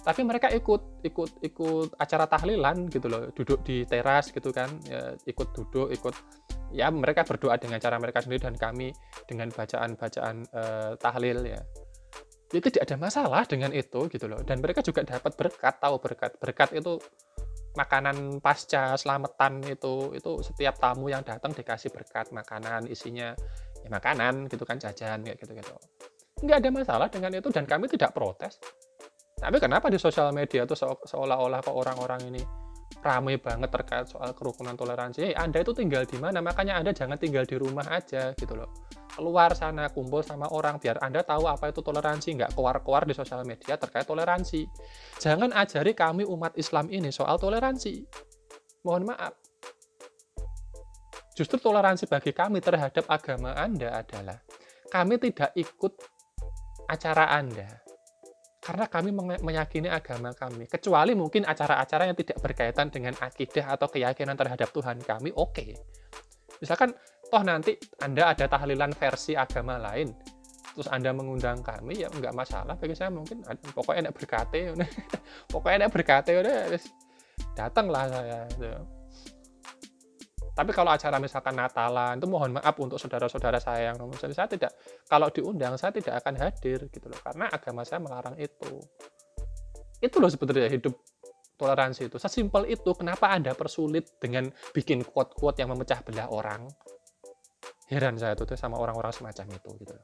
Tapi 0.03 0.23
mereka 0.23 0.51
ikut 0.51 1.03
ikut 1.03 1.31
ikut 1.43 1.89
acara 1.99 2.27
tahlilan 2.27 2.91
gitu 2.91 3.07
loh. 3.07 3.31
Duduk 3.35 3.63
di 3.63 3.87
teras 3.87 4.35
gitu 4.35 4.51
kan 4.51 4.71
ya, 4.87 5.15
ikut 5.27 5.49
duduk 5.55 5.95
ikut 5.95 6.15
ya 6.75 6.91
mereka 6.91 7.23
berdoa 7.23 7.59
dengan 7.59 7.79
cara 7.79 7.99
mereka 8.03 8.23
sendiri 8.23 8.51
dan 8.51 8.59
kami 8.59 8.91
dengan 9.31 9.51
bacaan-bacaan 9.51 10.37
uh, 10.55 10.93
tahlil 10.99 11.39
ya. 11.47 11.63
Itu 12.51 12.71
tidak 12.71 12.87
ada 12.87 12.97
masalah 12.99 13.43
dengan 13.47 13.75
itu 13.75 14.11
gitu 14.11 14.27
loh. 14.31 14.43
Dan 14.43 14.59
mereka 14.63 14.83
juga 14.83 15.03
dapat 15.03 15.35
berkat 15.35 15.75
tahu 15.83 15.99
berkat. 15.99 16.39
Berkat 16.39 16.71
itu 16.79 17.03
makanan 17.77 18.41
pasca 18.41 18.97
selamatan 18.97 19.61
itu 19.69 20.17
itu 20.17 20.41
setiap 20.41 20.81
tamu 20.81 21.13
yang 21.13 21.23
datang 21.23 21.53
dikasih 21.53 21.93
berkat 21.93 22.33
makanan 22.33 22.89
isinya 22.89 23.37
ya 23.85 23.89
makanan 23.93 24.49
gitu 24.49 24.65
kan 24.65 24.81
jajan 24.81 25.23
kayak 25.23 25.37
gitu 25.39 25.53
gitu 25.53 25.77
nggak 26.43 26.57
ada 26.65 26.71
masalah 26.73 27.07
dengan 27.13 27.37
itu 27.37 27.49
dan 27.53 27.69
kami 27.69 27.87
tidak 27.87 28.17
protes 28.17 28.57
tapi 29.37 29.61
kenapa 29.61 29.93
di 29.93 30.01
sosial 30.01 30.33
media 30.33 30.65
itu 30.65 30.73
seolah-olah 31.05 31.61
kok 31.61 31.77
orang-orang 31.77 32.33
ini 32.33 32.43
ramai 33.05 33.37
banget 33.39 33.71
terkait 33.71 34.07
soal 34.11 34.35
kerukunan 34.35 34.75
toleransi. 34.75 35.31
Hey, 35.31 35.35
Anda 35.37 35.63
itu 35.63 35.71
tinggal 35.71 36.09
di 36.09 36.19
mana? 36.19 36.43
Makanya 36.43 36.81
Anda 36.81 36.91
jangan 36.91 37.21
tinggal 37.21 37.47
di 37.47 37.55
rumah 37.55 37.87
aja 37.87 38.35
gitu 38.35 38.59
loh. 38.59 38.86
Keluar 39.17 39.57
sana, 39.57 39.89
kumpul 39.89 40.21
sama 40.21 40.45
orang 40.53 40.77
biar 40.77 41.01
Anda 41.01 41.25
tahu 41.25 41.49
apa 41.49 41.73
itu 41.73 41.81
toleransi, 41.81 42.37
nggak 42.37 42.53
keluar-keluar 42.53 43.09
di 43.09 43.17
sosial 43.17 43.41
media 43.49 43.81
terkait 43.81 44.05
toleransi. 44.05 44.69
Jangan 45.17 45.57
ajari 45.57 45.97
kami 45.97 46.29
umat 46.29 46.53
Islam 46.61 46.93
ini 46.93 47.09
soal 47.09 47.41
toleransi. 47.41 48.05
Mohon 48.85 49.17
maaf. 49.17 49.33
Justru 51.33 51.57
toleransi 51.57 52.05
bagi 52.13 52.37
kami 52.37 52.61
terhadap 52.61 53.09
agama 53.09 53.57
Anda 53.57 54.05
adalah 54.05 54.37
kami 54.93 55.17
tidak 55.17 55.57
ikut 55.57 55.97
acara 56.93 57.33
Anda 57.33 57.87
karena 58.67 58.91
kami 58.91 59.15
meyakini 59.41 59.87
agama 59.87 60.35
kami. 60.35 60.67
Kecuali 60.67 61.15
mungkin 61.15 61.47
acara-acara 61.47 62.11
yang 62.11 62.19
tidak 62.19 62.43
berkaitan 62.43 62.91
dengan 62.91 63.15
akidah 63.15 63.79
atau 63.79 63.87
keyakinan 63.87 64.35
terhadap 64.35 64.75
Tuhan 64.75 64.99
kami, 65.07 65.31
oke. 65.31 65.55
Okay. 65.55 65.71
Misalkan, 66.59 66.91
toh 67.29 67.43
nanti 67.43 67.75
Anda 68.03 68.33
ada 68.33 68.47
tahlilan 68.47 68.95
versi 68.95 69.35
agama 69.35 69.77
lain, 69.79 70.11
terus 70.75 70.89
Anda 70.91 71.11
mengundang 71.11 71.61
kami, 71.61 72.05
ya 72.05 72.09
nggak 72.11 72.35
masalah 72.35 72.75
bagi 72.79 72.95
saya 72.95 73.11
mungkin. 73.11 73.43
Pokoknya 73.75 74.09
enak 74.09 74.15
berkate, 74.15 74.61
pokoknya 75.53 75.87
enak 75.87 75.91
berkate, 75.93 76.33
udah 76.39 76.57
datanglah 77.57 78.05
saya. 78.09 78.39
Gitu. 78.55 78.97
Tapi 80.57 80.73
kalau 80.73 80.89
acara 80.89 81.21
misalkan 81.21 81.53
Natalan, 81.53 82.17
itu 82.17 82.25
mohon 82.33 82.57
maaf 82.57 82.73
untuk 82.81 82.97
saudara-saudara 82.97 83.61
saya 83.61 83.93
yang 83.93 84.01
non 84.01 84.09
saya 84.17 84.49
tidak, 84.49 84.73
kalau 85.05 85.29
diundang 85.29 85.77
saya 85.77 85.93
tidak 85.93 86.25
akan 86.25 86.41
hadir 86.41 86.89
gitu 86.89 87.13
loh, 87.13 87.21
karena 87.21 87.53
agama 87.53 87.85
saya 87.85 88.01
melarang 88.01 88.41
itu. 88.41 88.81
Itu 90.01 90.17
loh 90.17 90.33
sebenarnya 90.33 90.73
hidup 90.73 90.97
toleransi 91.61 92.09
itu. 92.09 92.17
Sesimpel 92.17 92.73
itu, 92.73 92.89
kenapa 92.97 93.37
Anda 93.37 93.53
persulit 93.53 94.17
dengan 94.17 94.49
bikin 94.73 95.05
quote-quote 95.05 95.61
yang 95.61 95.77
memecah 95.77 96.01
belah 96.01 96.33
orang? 96.33 96.65
Heran 97.87 98.19
saya 98.19 98.35
tuh 98.35 98.49
sama 98.59 98.79
orang-orang 98.79 99.15
semacam 99.15 99.47
itu 99.51 99.71
gitu 99.83 99.95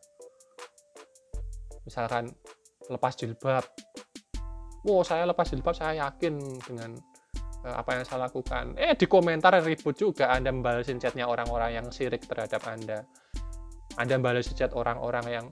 misalkan 1.83 2.31
lepas 2.87 3.13
jilbab 3.19 3.65
wow 4.87 5.03
saya 5.03 5.27
lepas 5.27 5.51
jilbab 5.51 5.75
saya 5.75 6.07
yakin 6.07 6.39
dengan 6.63 6.95
uh, 7.67 7.75
apa 7.83 7.99
yang 7.99 8.05
saya 8.07 8.31
lakukan 8.31 8.79
eh 8.79 8.95
di 8.95 9.07
komentar 9.11 9.59
ribut 9.63 9.99
juga 9.99 10.31
anda 10.31 10.55
membalasin 10.55 11.03
chatnya 11.03 11.27
orang-orang 11.27 11.83
yang 11.83 11.87
sirik 11.91 12.23
terhadap 12.27 12.63
anda 12.71 13.03
anda 13.99 14.17
balas 14.17 14.49
chat 14.55 14.73
orang-orang 14.73 15.27
yang 15.29 15.47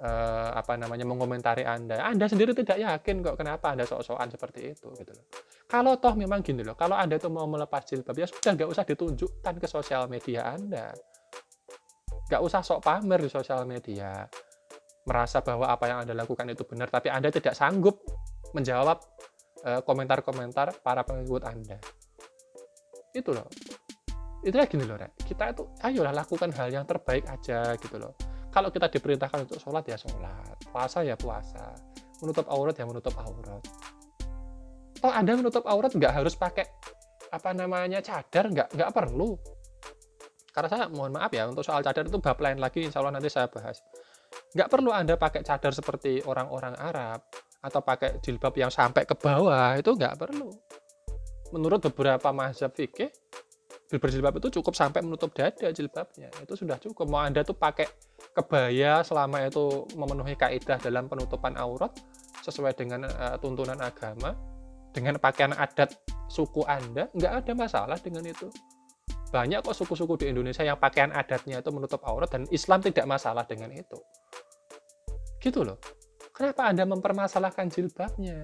uh, 0.00 0.50
apa 0.56 0.76
namanya 0.80 1.04
mengomentari 1.04 1.64
Anda. 1.64 2.00
Anda 2.00 2.26
sendiri 2.26 2.56
tidak 2.56 2.80
yakin 2.80 3.20
kok 3.20 3.36
kenapa 3.36 3.76
Anda 3.76 3.84
sok-sokan 3.84 4.32
seperti 4.32 4.72
itu 4.72 4.88
gitu 4.96 5.12
loh. 5.12 5.26
Kalau 5.70 6.00
toh 6.00 6.16
memang 6.18 6.42
gini 6.42 6.64
loh, 6.66 6.74
kalau 6.74 6.96
Anda 6.96 7.20
tuh 7.20 7.30
mau 7.30 7.46
melepas 7.46 7.84
jilbab 7.86 8.16
ya 8.16 8.26
sudah 8.26 8.56
nggak 8.56 8.68
usah 8.68 8.84
ditunjukkan 8.88 9.54
ke 9.60 9.66
sosial 9.68 10.08
media 10.08 10.50
Anda. 10.50 10.96
Nggak 12.30 12.42
usah 12.46 12.62
sok 12.62 12.86
pamer 12.86 13.20
di 13.26 13.30
sosial 13.30 13.66
media. 13.66 14.24
Merasa 15.04 15.42
bahwa 15.42 15.66
apa 15.66 15.90
yang 15.90 16.06
Anda 16.06 16.14
lakukan 16.14 16.46
itu 16.46 16.62
benar, 16.62 16.86
tapi 16.86 17.10
Anda 17.10 17.34
tidak 17.34 17.58
sanggup 17.58 17.98
menjawab 18.54 19.02
uh, 19.66 19.80
komentar-komentar 19.82 20.78
para 20.86 21.02
pengikut 21.02 21.42
Anda. 21.42 21.82
Itu 23.10 23.34
loh 23.34 23.50
itulah 24.40 24.64
gini 24.64 24.84
loh 24.88 24.96
Rek. 24.96 25.12
kita 25.28 25.52
itu 25.52 25.62
ayolah 25.84 26.12
lakukan 26.16 26.48
hal 26.56 26.72
yang 26.72 26.88
terbaik 26.88 27.28
aja 27.28 27.76
gitu 27.76 28.00
loh 28.00 28.16
kalau 28.48 28.72
kita 28.72 28.88
diperintahkan 28.88 29.44
untuk 29.44 29.60
sholat 29.60 29.84
ya 29.84 30.00
sholat 30.00 30.56
puasa 30.72 31.04
ya 31.04 31.14
puasa 31.14 31.76
menutup 32.24 32.48
aurat 32.48 32.72
ya 32.72 32.88
menutup 32.88 33.12
aurat 33.20 33.60
oh 35.04 35.12
anda 35.12 35.36
menutup 35.36 35.64
aurat 35.68 35.92
nggak 35.92 36.12
harus 36.24 36.32
pakai 36.40 36.64
apa 37.30 37.52
namanya 37.52 38.00
cadar 38.00 38.48
nggak 38.48 38.68
nggak 38.72 38.90
perlu 38.96 39.36
karena 40.50 40.68
saya 40.68 40.84
mohon 40.90 41.14
maaf 41.14 41.30
ya 41.30 41.46
untuk 41.46 41.62
soal 41.62 41.80
cadar 41.82 42.06
itu 42.06 42.18
bab 42.18 42.38
lain 42.42 42.58
lagi 42.58 42.82
insya 42.82 43.00
Allah 43.02 43.14
nanti 43.14 43.30
saya 43.30 43.46
bahas. 43.46 43.82
Nggak 44.54 44.68
perlu 44.70 44.90
anda 44.94 45.14
pakai 45.18 45.42
cadar 45.42 45.74
seperti 45.74 46.22
orang-orang 46.26 46.74
Arab 46.78 47.22
atau 47.60 47.80
pakai 47.82 48.22
jilbab 48.22 48.54
yang 48.56 48.70
sampai 48.72 49.04
ke 49.04 49.14
bawah 49.14 49.74
itu 49.78 49.90
nggak 49.94 50.14
perlu. 50.18 50.50
Menurut 51.50 51.82
beberapa 51.90 52.30
mazhab 52.30 52.70
fikih 52.74 53.10
berjilbab 53.90 54.38
itu 54.38 54.62
cukup 54.62 54.78
sampai 54.78 55.02
menutup 55.02 55.34
dada 55.34 55.74
jilbabnya. 55.74 56.30
Itu 56.38 56.54
sudah 56.54 56.78
cukup. 56.78 57.10
Mau 57.10 57.18
anda 57.18 57.42
tuh 57.42 57.58
pakai 57.58 57.90
kebaya 58.30 59.02
selama 59.02 59.42
itu 59.42 59.90
memenuhi 59.98 60.38
kaidah 60.38 60.78
dalam 60.78 61.10
penutupan 61.10 61.58
aurat 61.58 61.90
sesuai 62.46 62.78
dengan 62.78 63.10
uh, 63.10 63.34
tuntunan 63.42 63.76
agama 63.82 64.38
dengan 64.94 65.18
pakaian 65.18 65.54
adat 65.54 65.94
suku 66.30 66.62
anda 66.66 67.10
nggak 67.14 67.32
ada 67.44 67.52
masalah 67.54 67.98
dengan 67.98 68.26
itu 68.26 68.46
banyak 69.30 69.62
kok 69.62 69.74
suku-suku 69.78 70.18
di 70.20 70.26
Indonesia 70.34 70.66
yang 70.66 70.76
pakaian 70.76 71.14
adatnya 71.14 71.62
itu 71.62 71.70
menutup 71.70 72.02
aurat 72.02 72.30
dan 72.30 72.44
Islam 72.50 72.82
tidak 72.82 73.06
masalah 73.06 73.46
dengan 73.46 73.70
itu 73.70 73.98
gitu 75.40 75.62
loh 75.62 75.78
kenapa 76.34 76.66
anda 76.68 76.84
mempermasalahkan 76.84 77.70
jilbabnya 77.70 78.42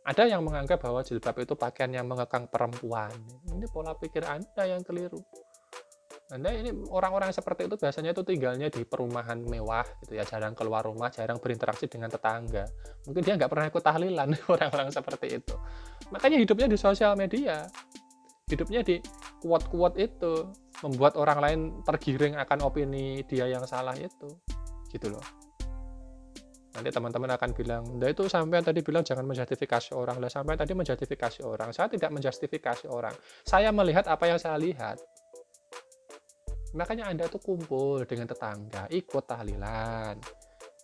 ada 0.00 0.26
yang 0.26 0.42
menganggap 0.42 0.80
bahwa 0.82 1.04
jilbab 1.04 1.36
itu 1.38 1.54
pakaian 1.54 1.92
yang 1.92 2.08
mengekang 2.08 2.48
perempuan. 2.50 3.12
Ini 3.46 3.68
pola 3.70 3.94
pikir 3.94 4.26
Anda 4.26 4.66
yang 4.66 4.82
keliru. 4.82 5.22
Anda 6.30 6.54
ini 6.54 6.70
orang-orang 6.94 7.34
seperti 7.34 7.66
itu 7.66 7.74
biasanya 7.74 8.14
itu 8.14 8.22
tinggalnya 8.22 8.70
di 8.70 8.86
perumahan 8.86 9.42
mewah 9.42 9.82
gitu 10.06 10.14
ya, 10.14 10.22
jarang 10.22 10.54
keluar 10.54 10.86
rumah, 10.86 11.10
jarang 11.10 11.42
berinteraksi 11.42 11.90
dengan 11.90 12.06
tetangga. 12.06 12.70
Mungkin 13.06 13.22
dia 13.26 13.34
nggak 13.34 13.50
pernah 13.50 13.66
ikut 13.66 13.82
tahlilan 13.82 14.28
orang-orang 14.54 14.88
seperti 14.94 15.42
itu. 15.42 15.54
Makanya 16.14 16.38
hidupnya 16.38 16.66
di 16.70 16.78
sosial 16.78 17.18
media, 17.18 17.66
hidupnya 18.50 18.82
di 18.82 18.98
kuat-kuat 19.38 19.94
itu, 19.96 20.50
membuat 20.82 21.14
orang 21.14 21.38
lain 21.38 21.60
tergiring 21.86 22.34
akan 22.36 22.58
opini 22.66 23.22
dia 23.24 23.46
yang 23.46 23.62
salah 23.64 23.94
itu, 23.94 24.28
gitu 24.90 25.14
loh 25.14 25.22
nanti 26.70 26.90
teman-teman 26.94 27.34
akan 27.34 27.50
bilang, 27.50 27.82
nah 27.98 28.06
itu 28.06 28.30
sampai 28.30 28.62
tadi 28.62 28.78
bilang 28.86 29.02
jangan 29.02 29.26
menjustifikasi 29.26 29.90
orang, 29.90 30.22
lah 30.22 30.30
sampai 30.30 30.54
tadi 30.54 30.70
menjustifikasi 30.70 31.42
orang. 31.42 31.74
Saya 31.74 31.90
tidak 31.90 32.10
menjustifikasi 32.14 32.86
orang. 32.86 33.14
Saya 33.42 33.74
melihat 33.74 34.06
apa 34.06 34.30
yang 34.30 34.38
saya 34.38 34.54
lihat. 34.54 35.02
Makanya 36.70 37.10
Anda 37.10 37.26
tuh 37.26 37.42
kumpul 37.42 38.06
dengan 38.06 38.30
tetangga, 38.30 38.86
ikut 38.86 39.24
tahlilan, 39.26 40.14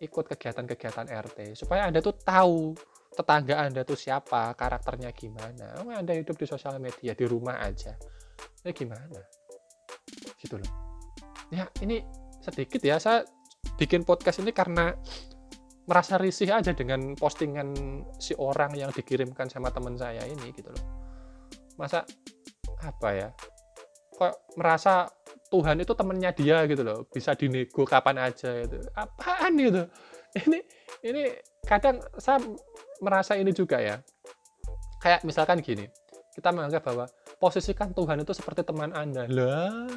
ikut 0.03 0.25
kegiatan-kegiatan 0.35 1.07
RT, 1.07 1.55
supaya 1.55 1.87
Anda 1.87 2.03
tuh 2.03 2.19
tahu 2.19 2.75
tetangga 3.17 3.65
Anda 3.65 3.83
tuh 3.83 3.97
siapa, 3.97 4.53
karakternya 4.53 5.11
gimana. 5.17 5.81
Oh, 5.81 5.89
anda 5.89 6.13
hidup 6.13 6.37
di 6.37 6.45
sosial 6.45 6.77
media, 6.77 7.17
di 7.17 7.25
rumah 7.25 7.59
aja. 7.65 7.97
Ya 8.61 8.71
gimana? 8.77 9.21
Gitu 10.37 10.61
loh. 10.61 10.73
Ya, 11.49 11.67
ini 11.81 12.05
sedikit 12.45 12.85
ya, 12.85 13.01
saya 13.01 13.25
bikin 13.81 14.05
podcast 14.05 14.45
ini 14.45 14.53
karena 14.53 14.93
merasa 15.87 16.19
risih 16.19 16.51
aja 16.51 16.75
dengan 16.75 17.15
postingan 17.15 18.03
si 18.19 18.35
orang 18.35 18.75
yang 18.75 18.91
dikirimkan 18.91 19.47
sama 19.47 19.71
teman 19.71 19.95
saya 19.95 20.27
ini 20.27 20.51
gitu 20.51 20.71
loh 20.75 20.85
masa 21.79 22.03
apa 22.83 23.09
ya 23.15 23.29
kok 24.17 24.51
merasa 24.59 25.07
Tuhan 25.47 25.79
itu 25.79 25.95
temennya 25.95 26.35
dia 26.35 26.67
gitu 26.67 26.83
loh 26.83 27.07
bisa 27.07 27.39
dinego 27.39 27.87
kapan 27.87 28.19
aja 28.19 28.51
itu 28.67 28.83
apaan 28.99 29.55
gitu 29.55 29.83
ini 30.43 30.59
ini 31.07 31.23
kadang 31.67 31.99
saya 32.17 32.39
merasa 33.03 33.35
ini 33.35 33.51
juga 33.51 33.83
ya. 33.83 33.99
Kayak 35.03 35.27
misalkan 35.27 35.61
gini 35.61 35.91
kita 36.33 36.53
menganggap 36.53 36.85
bahwa 36.85 37.05
posisikan 37.37 37.93
Tuhan 37.93 38.23
itu 38.23 38.33
seperti 38.33 38.63
teman 38.65 38.95
anda. 38.95 39.27
Lah 39.29 39.91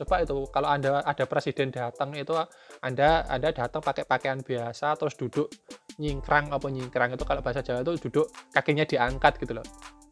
coba 0.00 0.24
itu 0.24 0.48
kalau 0.48 0.68
anda 0.72 1.04
ada 1.04 1.24
presiden 1.28 1.68
datang 1.68 2.16
itu 2.16 2.32
anda 2.80 3.20
anda 3.28 3.52
datang 3.52 3.84
pakai 3.84 4.08
pakaian 4.08 4.40
biasa 4.40 4.96
terus 4.96 5.12
duduk 5.12 5.52
nyingkrang 6.00 6.48
apa 6.56 6.72
nyingkrang 6.72 7.12
itu 7.12 7.24
kalau 7.28 7.44
bahasa 7.44 7.60
Jawa 7.60 7.84
itu 7.84 8.08
duduk 8.08 8.32
kakinya 8.56 8.88
diangkat 8.88 9.36
gitu 9.44 9.60
loh. 9.60 9.66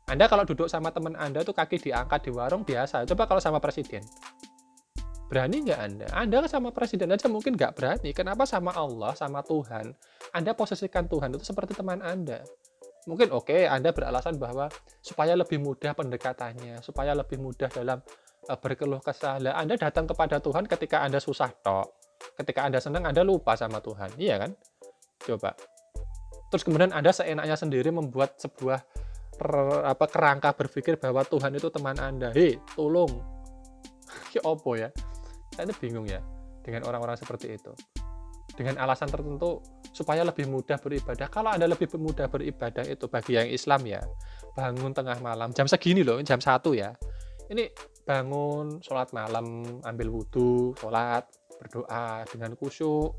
Anda 0.08 0.28
kalau 0.28 0.44
duduk 0.44 0.68
sama 0.68 0.92
teman 0.92 1.16
anda 1.16 1.40
tuh 1.40 1.56
kaki 1.56 1.80
diangkat 1.80 2.28
di 2.28 2.30
warung 2.32 2.64
biasa. 2.68 3.08
Coba 3.08 3.24
kalau 3.24 3.40
sama 3.40 3.60
presiden 3.60 4.04
berani 5.28 5.68
nggak 5.68 5.80
anda 5.80 6.06
anda 6.16 6.36
sama 6.48 6.72
presiden 6.72 7.12
aja 7.12 7.28
mungkin 7.28 7.54
nggak 7.54 7.76
berani 7.76 8.10
kenapa 8.16 8.48
sama 8.48 8.72
Allah 8.72 9.12
sama 9.12 9.44
Tuhan 9.44 9.92
anda 10.32 10.56
posisikan 10.56 11.06
Tuhan 11.06 11.36
itu 11.36 11.44
seperti 11.44 11.76
teman 11.76 12.00
anda 12.00 12.42
mungkin 13.04 13.32
oke 13.32 13.52
okay, 13.52 13.68
anda 13.68 13.92
beralasan 13.92 14.40
bahwa 14.40 14.72
supaya 15.04 15.36
lebih 15.36 15.60
mudah 15.60 15.92
pendekatannya 15.92 16.80
supaya 16.80 17.12
lebih 17.12 17.36
mudah 17.36 17.68
dalam 17.68 18.00
Eh, 18.48 18.56
berkeluh 18.56 19.04
kesah. 19.04 19.36
Anda 19.36 19.76
datang 19.76 20.08
kepada 20.08 20.40
Tuhan 20.40 20.64
ketika 20.64 21.04
Anda 21.04 21.20
susah 21.20 21.52
tok. 21.60 21.92
Ketika 22.40 22.64
Anda 22.64 22.80
senang, 22.80 23.04
Anda 23.04 23.20
lupa 23.20 23.52
sama 23.60 23.76
Tuhan. 23.84 24.16
Iya 24.16 24.40
kan? 24.40 24.56
Coba. 25.20 25.52
Terus 26.48 26.64
kemudian 26.64 26.96
Anda 26.96 27.12
seenaknya 27.12 27.60
sendiri 27.60 27.92
membuat 27.92 28.40
sebuah 28.40 28.80
apa 29.84 30.06
kerangka 30.08 30.56
berpikir 30.56 30.96
bahwa 30.96 31.28
Tuhan 31.28 31.60
itu 31.60 31.68
teman 31.68 32.00
Anda. 32.00 32.32
Hei, 32.32 32.56
tolong. 32.72 33.12
ya 34.34 34.40
opo 34.48 34.80
ya? 34.80 34.88
Saya 35.58 35.74
ini 35.74 35.74
bingung 35.74 36.06
ya 36.06 36.22
dengan 36.62 36.86
orang-orang 36.86 37.18
seperti 37.18 37.58
itu. 37.58 37.74
Dengan 38.54 38.78
alasan 38.78 39.10
tertentu 39.10 39.58
supaya 39.90 40.22
lebih 40.22 40.46
mudah 40.46 40.78
beribadah. 40.78 41.26
Kalau 41.26 41.50
Anda 41.50 41.66
lebih 41.66 41.90
mudah 41.98 42.30
beribadah 42.30 42.86
itu 42.86 43.10
bagi 43.10 43.34
yang 43.34 43.50
Islam 43.50 43.82
ya, 43.82 43.98
bangun 44.54 44.94
tengah 44.94 45.18
malam 45.18 45.50
jam 45.50 45.66
segini 45.66 46.06
loh, 46.06 46.22
jam 46.22 46.38
satu 46.38 46.78
ya. 46.78 46.94
Ini 47.50 47.74
bangun, 48.06 48.78
sholat 48.78 49.10
malam, 49.10 49.82
ambil 49.82 50.14
wudhu, 50.14 50.78
sholat, 50.78 51.26
berdoa 51.58 52.22
dengan 52.30 52.54
khusyuk, 52.54 53.18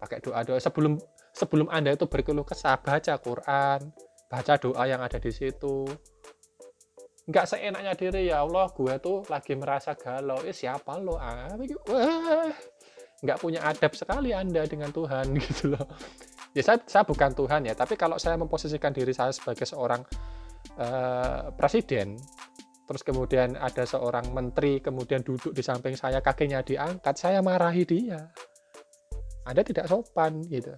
pakai 0.00 0.24
doa-doa 0.24 0.56
sebelum 0.56 0.96
sebelum 1.36 1.68
anda 1.68 1.92
itu 1.92 2.08
berkeluh 2.08 2.48
kesah 2.48 2.80
baca 2.80 3.20
Quran, 3.20 3.92
baca 4.32 4.52
doa 4.56 4.88
yang 4.88 5.04
ada 5.04 5.20
di 5.20 5.28
situ. 5.28 5.84
Nggak 7.28 7.44
seenaknya 7.44 7.92
diri 7.92 8.32
ya 8.32 8.40
Allah, 8.40 8.72
gue 8.72 8.94
tuh 9.04 9.20
lagi 9.28 9.52
merasa 9.52 9.92
galau. 9.92 10.40
Eh 10.48 10.56
siapa 10.56 10.96
lo? 10.96 11.20
Ah, 11.20 11.52
nggak 13.18 13.38
punya 13.38 13.60
adab 13.68 13.92
sekali 13.92 14.32
anda 14.32 14.64
dengan 14.64 14.88
Tuhan 14.88 15.34
gitu 15.44 15.76
loh. 15.76 15.86
Ya 16.56 16.64
saya, 16.64 16.80
saya 16.88 17.04
bukan 17.04 17.36
Tuhan 17.36 17.68
ya, 17.68 17.76
tapi 17.76 18.00
kalau 18.00 18.16
saya 18.16 18.40
memposisikan 18.40 18.96
diri 18.96 19.12
saya 19.12 19.30
sebagai 19.36 19.68
seorang 19.68 20.00
uh, 20.80 21.52
presiden, 21.52 22.16
terus 22.88 23.04
kemudian 23.04 23.52
ada 23.60 23.84
seorang 23.84 24.32
menteri 24.32 24.80
kemudian 24.80 25.20
duduk 25.20 25.52
di 25.52 25.60
samping 25.60 25.92
saya 25.92 26.24
kakinya 26.24 26.64
diangkat 26.64 27.14
saya 27.20 27.44
marahi 27.44 27.84
dia 27.84 28.32
anda 29.44 29.60
tidak 29.60 29.92
sopan 29.92 30.40
gitu 30.48 30.72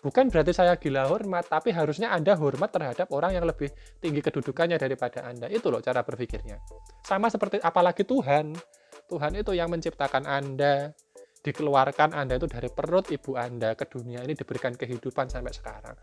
bukan 0.00 0.28
berarti 0.32 0.52
saya 0.52 0.76
gila 0.76 1.08
hormat 1.08 1.48
tapi 1.48 1.72
harusnya 1.72 2.12
anda 2.12 2.36
hormat 2.36 2.72
terhadap 2.72 3.08
orang 3.12 3.36
yang 3.36 3.44
lebih 3.44 3.72
tinggi 4.00 4.20
kedudukannya 4.20 4.76
daripada 4.76 5.24
anda. 5.24 5.46
Itu 5.46 5.68
loh 5.68 5.80
cara 5.80 6.02
berpikirnya. 6.02 6.60
Sama 7.04 7.30
seperti 7.32 7.60
apalagi 7.60 8.02
Tuhan. 8.04 8.56
Tuhan 9.06 9.32
itu 9.38 9.54
yang 9.54 9.70
menciptakan 9.70 10.26
anda 10.26 10.90
dikeluarkan 11.46 12.10
anda 12.10 12.34
itu 12.42 12.50
dari 12.50 12.66
perut 12.66 13.06
ibu 13.14 13.38
anda 13.38 13.78
ke 13.78 13.86
dunia 13.86 14.18
ini 14.26 14.34
diberikan 14.34 14.74
kehidupan 14.74 15.30
sampai 15.30 15.54
sekarang. 15.54 15.94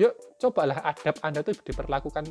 Yuk 0.00 0.40
cobalah 0.40 0.80
adab 0.80 1.20
anda 1.20 1.44
itu 1.44 1.52
diperlakukan 1.60 2.24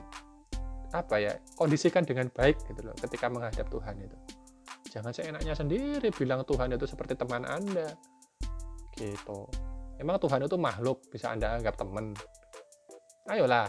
apa 0.90 1.16
ya 1.22 1.38
kondisikan 1.54 2.02
dengan 2.02 2.32
baik 2.34 2.58
gitu 2.66 2.82
loh 2.82 2.98
ketika 2.98 3.30
menghadap 3.30 3.70
Tuhan 3.70 3.96
itu. 4.02 4.18
Jangan 4.90 5.12
seenaknya 5.14 5.54
sendiri 5.54 6.10
bilang 6.10 6.42
Tuhan 6.48 6.74
itu 6.74 6.88
seperti 6.88 7.14
teman 7.20 7.44
Anda. 7.46 7.94
Gitu. 8.98 9.40
Emang 9.98 10.22
Tuhan 10.22 10.46
itu 10.46 10.58
makhluk 10.58 11.06
bisa 11.10 11.34
Anda 11.34 11.58
anggap 11.58 11.78
teman. 11.78 12.14
Ayolah. 13.30 13.68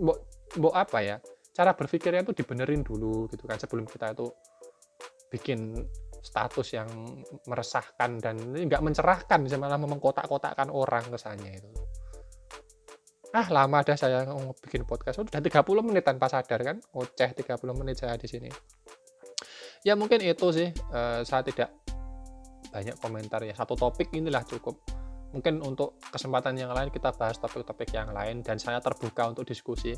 Mbok 0.00 0.18
mbok 0.60 0.74
apa 0.76 0.98
ya? 1.00 1.16
Cara 1.52 1.76
berpikirnya 1.76 2.24
itu 2.24 2.32
dibenerin 2.32 2.80
dulu 2.80 3.28
gitu 3.28 3.44
kan 3.44 3.60
sebelum 3.60 3.84
kita 3.84 4.16
itu 4.16 4.28
bikin 5.32 5.76
status 6.22 6.78
yang 6.78 6.88
meresahkan 7.50 8.20
dan 8.22 8.38
nggak 8.54 8.78
mencerahkan 8.78 9.42
bisa 9.42 9.58
malah 9.58 9.76
mengkotak-kotakkan 9.76 10.70
orang 10.70 11.02
kesannya 11.10 11.58
itu 11.58 11.70
ah 13.32 13.48
lama 13.48 13.80
dah 13.80 13.96
saya 13.96 14.28
bikin 14.60 14.84
podcast 14.84 15.24
udah 15.24 15.40
30 15.40 15.88
menit 15.88 16.04
tanpa 16.04 16.28
sadar 16.28 16.60
kan 16.62 16.76
ngoceh 16.92 17.32
30 17.32 17.80
menit 17.80 17.96
saya 17.98 18.14
di 18.20 18.28
sini 18.28 18.52
ya 19.82 19.96
mungkin 19.96 20.20
itu 20.20 20.46
sih 20.52 20.68
uh, 20.68 21.24
saya 21.24 21.42
tidak 21.42 21.72
banyak 22.70 22.96
komentar 23.00 23.40
ya 23.42 23.56
satu 23.56 23.72
topik 23.74 24.12
inilah 24.12 24.44
cukup 24.44 24.78
mungkin 25.32 25.64
untuk 25.64 25.96
kesempatan 26.12 26.54
yang 26.56 26.70
lain 26.72 26.92
kita 26.92 27.12
bahas 27.16 27.40
topik-topik 27.40 27.88
yang 27.92 28.12
lain 28.12 28.44
dan 28.44 28.60
saya 28.60 28.78
terbuka 28.78 29.32
untuk 29.32 29.48
diskusi. 29.48 29.96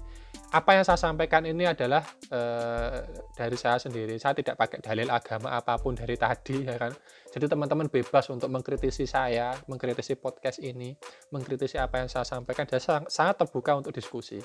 Apa 0.54 0.78
yang 0.78 0.86
saya 0.86 0.98
sampaikan 0.98 1.42
ini 1.44 1.66
adalah 1.66 2.02
uh, 2.30 3.02
dari 3.34 3.58
saya 3.58 3.82
sendiri. 3.82 4.14
Saya 4.16 4.38
tidak 4.38 4.54
pakai 4.54 4.78
dalil 4.80 5.10
agama 5.10 5.52
apa 5.52 5.74
pun 5.78 5.98
dari 5.98 6.14
tadi 6.14 6.62
ya 6.62 6.78
kan? 6.78 6.94
Jadi 7.34 7.50
teman-teman 7.50 7.90
bebas 7.90 8.30
untuk 8.30 8.48
mengkritisi 8.48 9.04
saya 9.04 9.58
mengkritisi 9.66 10.14
podcast 10.14 10.62
ini 10.62 10.94
mengkritisi 11.34 11.76
apa 11.76 12.02
yang 12.02 12.08
saya 12.08 12.22
sampaikan 12.22 12.64
dan 12.70 12.78
sangat, 12.78 13.10
sangat 13.10 13.34
terbuka 13.42 13.74
untuk 13.74 13.90
diskusi. 13.90 14.38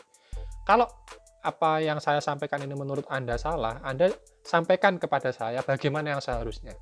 Kalau 0.66 0.90
apa 1.40 1.80
yang 1.80 2.04
saya 2.04 2.20
sampaikan 2.20 2.60
ini 2.60 2.76
menurut 2.76 3.08
Anda 3.08 3.40
salah 3.40 3.80
Anda 3.80 4.12
sampaikan 4.44 5.00
kepada 5.00 5.32
saya 5.32 5.64
bagaimana 5.64 6.18
yang 6.18 6.22
seharusnya 6.22 6.76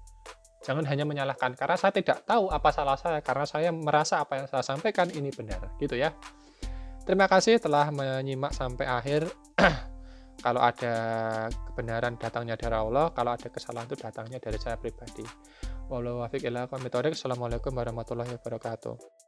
Jangan 0.68 0.84
hanya 0.92 1.08
menyalahkan 1.08 1.56
karena 1.56 1.80
saya 1.80 1.96
tidak 1.96 2.28
tahu 2.28 2.52
apa 2.52 2.76
salah 2.76 3.00
saya 3.00 3.24
karena 3.24 3.48
saya 3.48 3.72
merasa 3.72 4.20
apa 4.20 4.36
yang 4.36 4.52
saya 4.52 4.68
sampaikan 4.68 5.08
ini 5.16 5.32
benar, 5.32 5.72
gitu 5.80 5.96
ya. 5.96 6.12
Terima 7.08 7.32
kasih 7.32 7.56
telah 7.64 7.88
menyimak 7.88 8.52
sampai 8.52 8.84
akhir. 8.84 9.32
kalau 10.46 10.60
ada 10.60 10.96
kebenaran 11.72 12.20
datangnya 12.20 12.60
dari 12.60 12.76
Allah, 12.76 13.16
kalau 13.16 13.32
ada 13.32 13.48
kesalahan 13.48 13.88
itu 13.88 13.96
datangnya 13.96 14.44
dari 14.44 14.60
saya 14.60 14.76
pribadi. 14.76 15.24
Wallahualam 15.88 16.68
Assalamualaikum 16.68 17.72
warahmatullahi 17.72 18.36
wabarakatuh. 18.36 19.27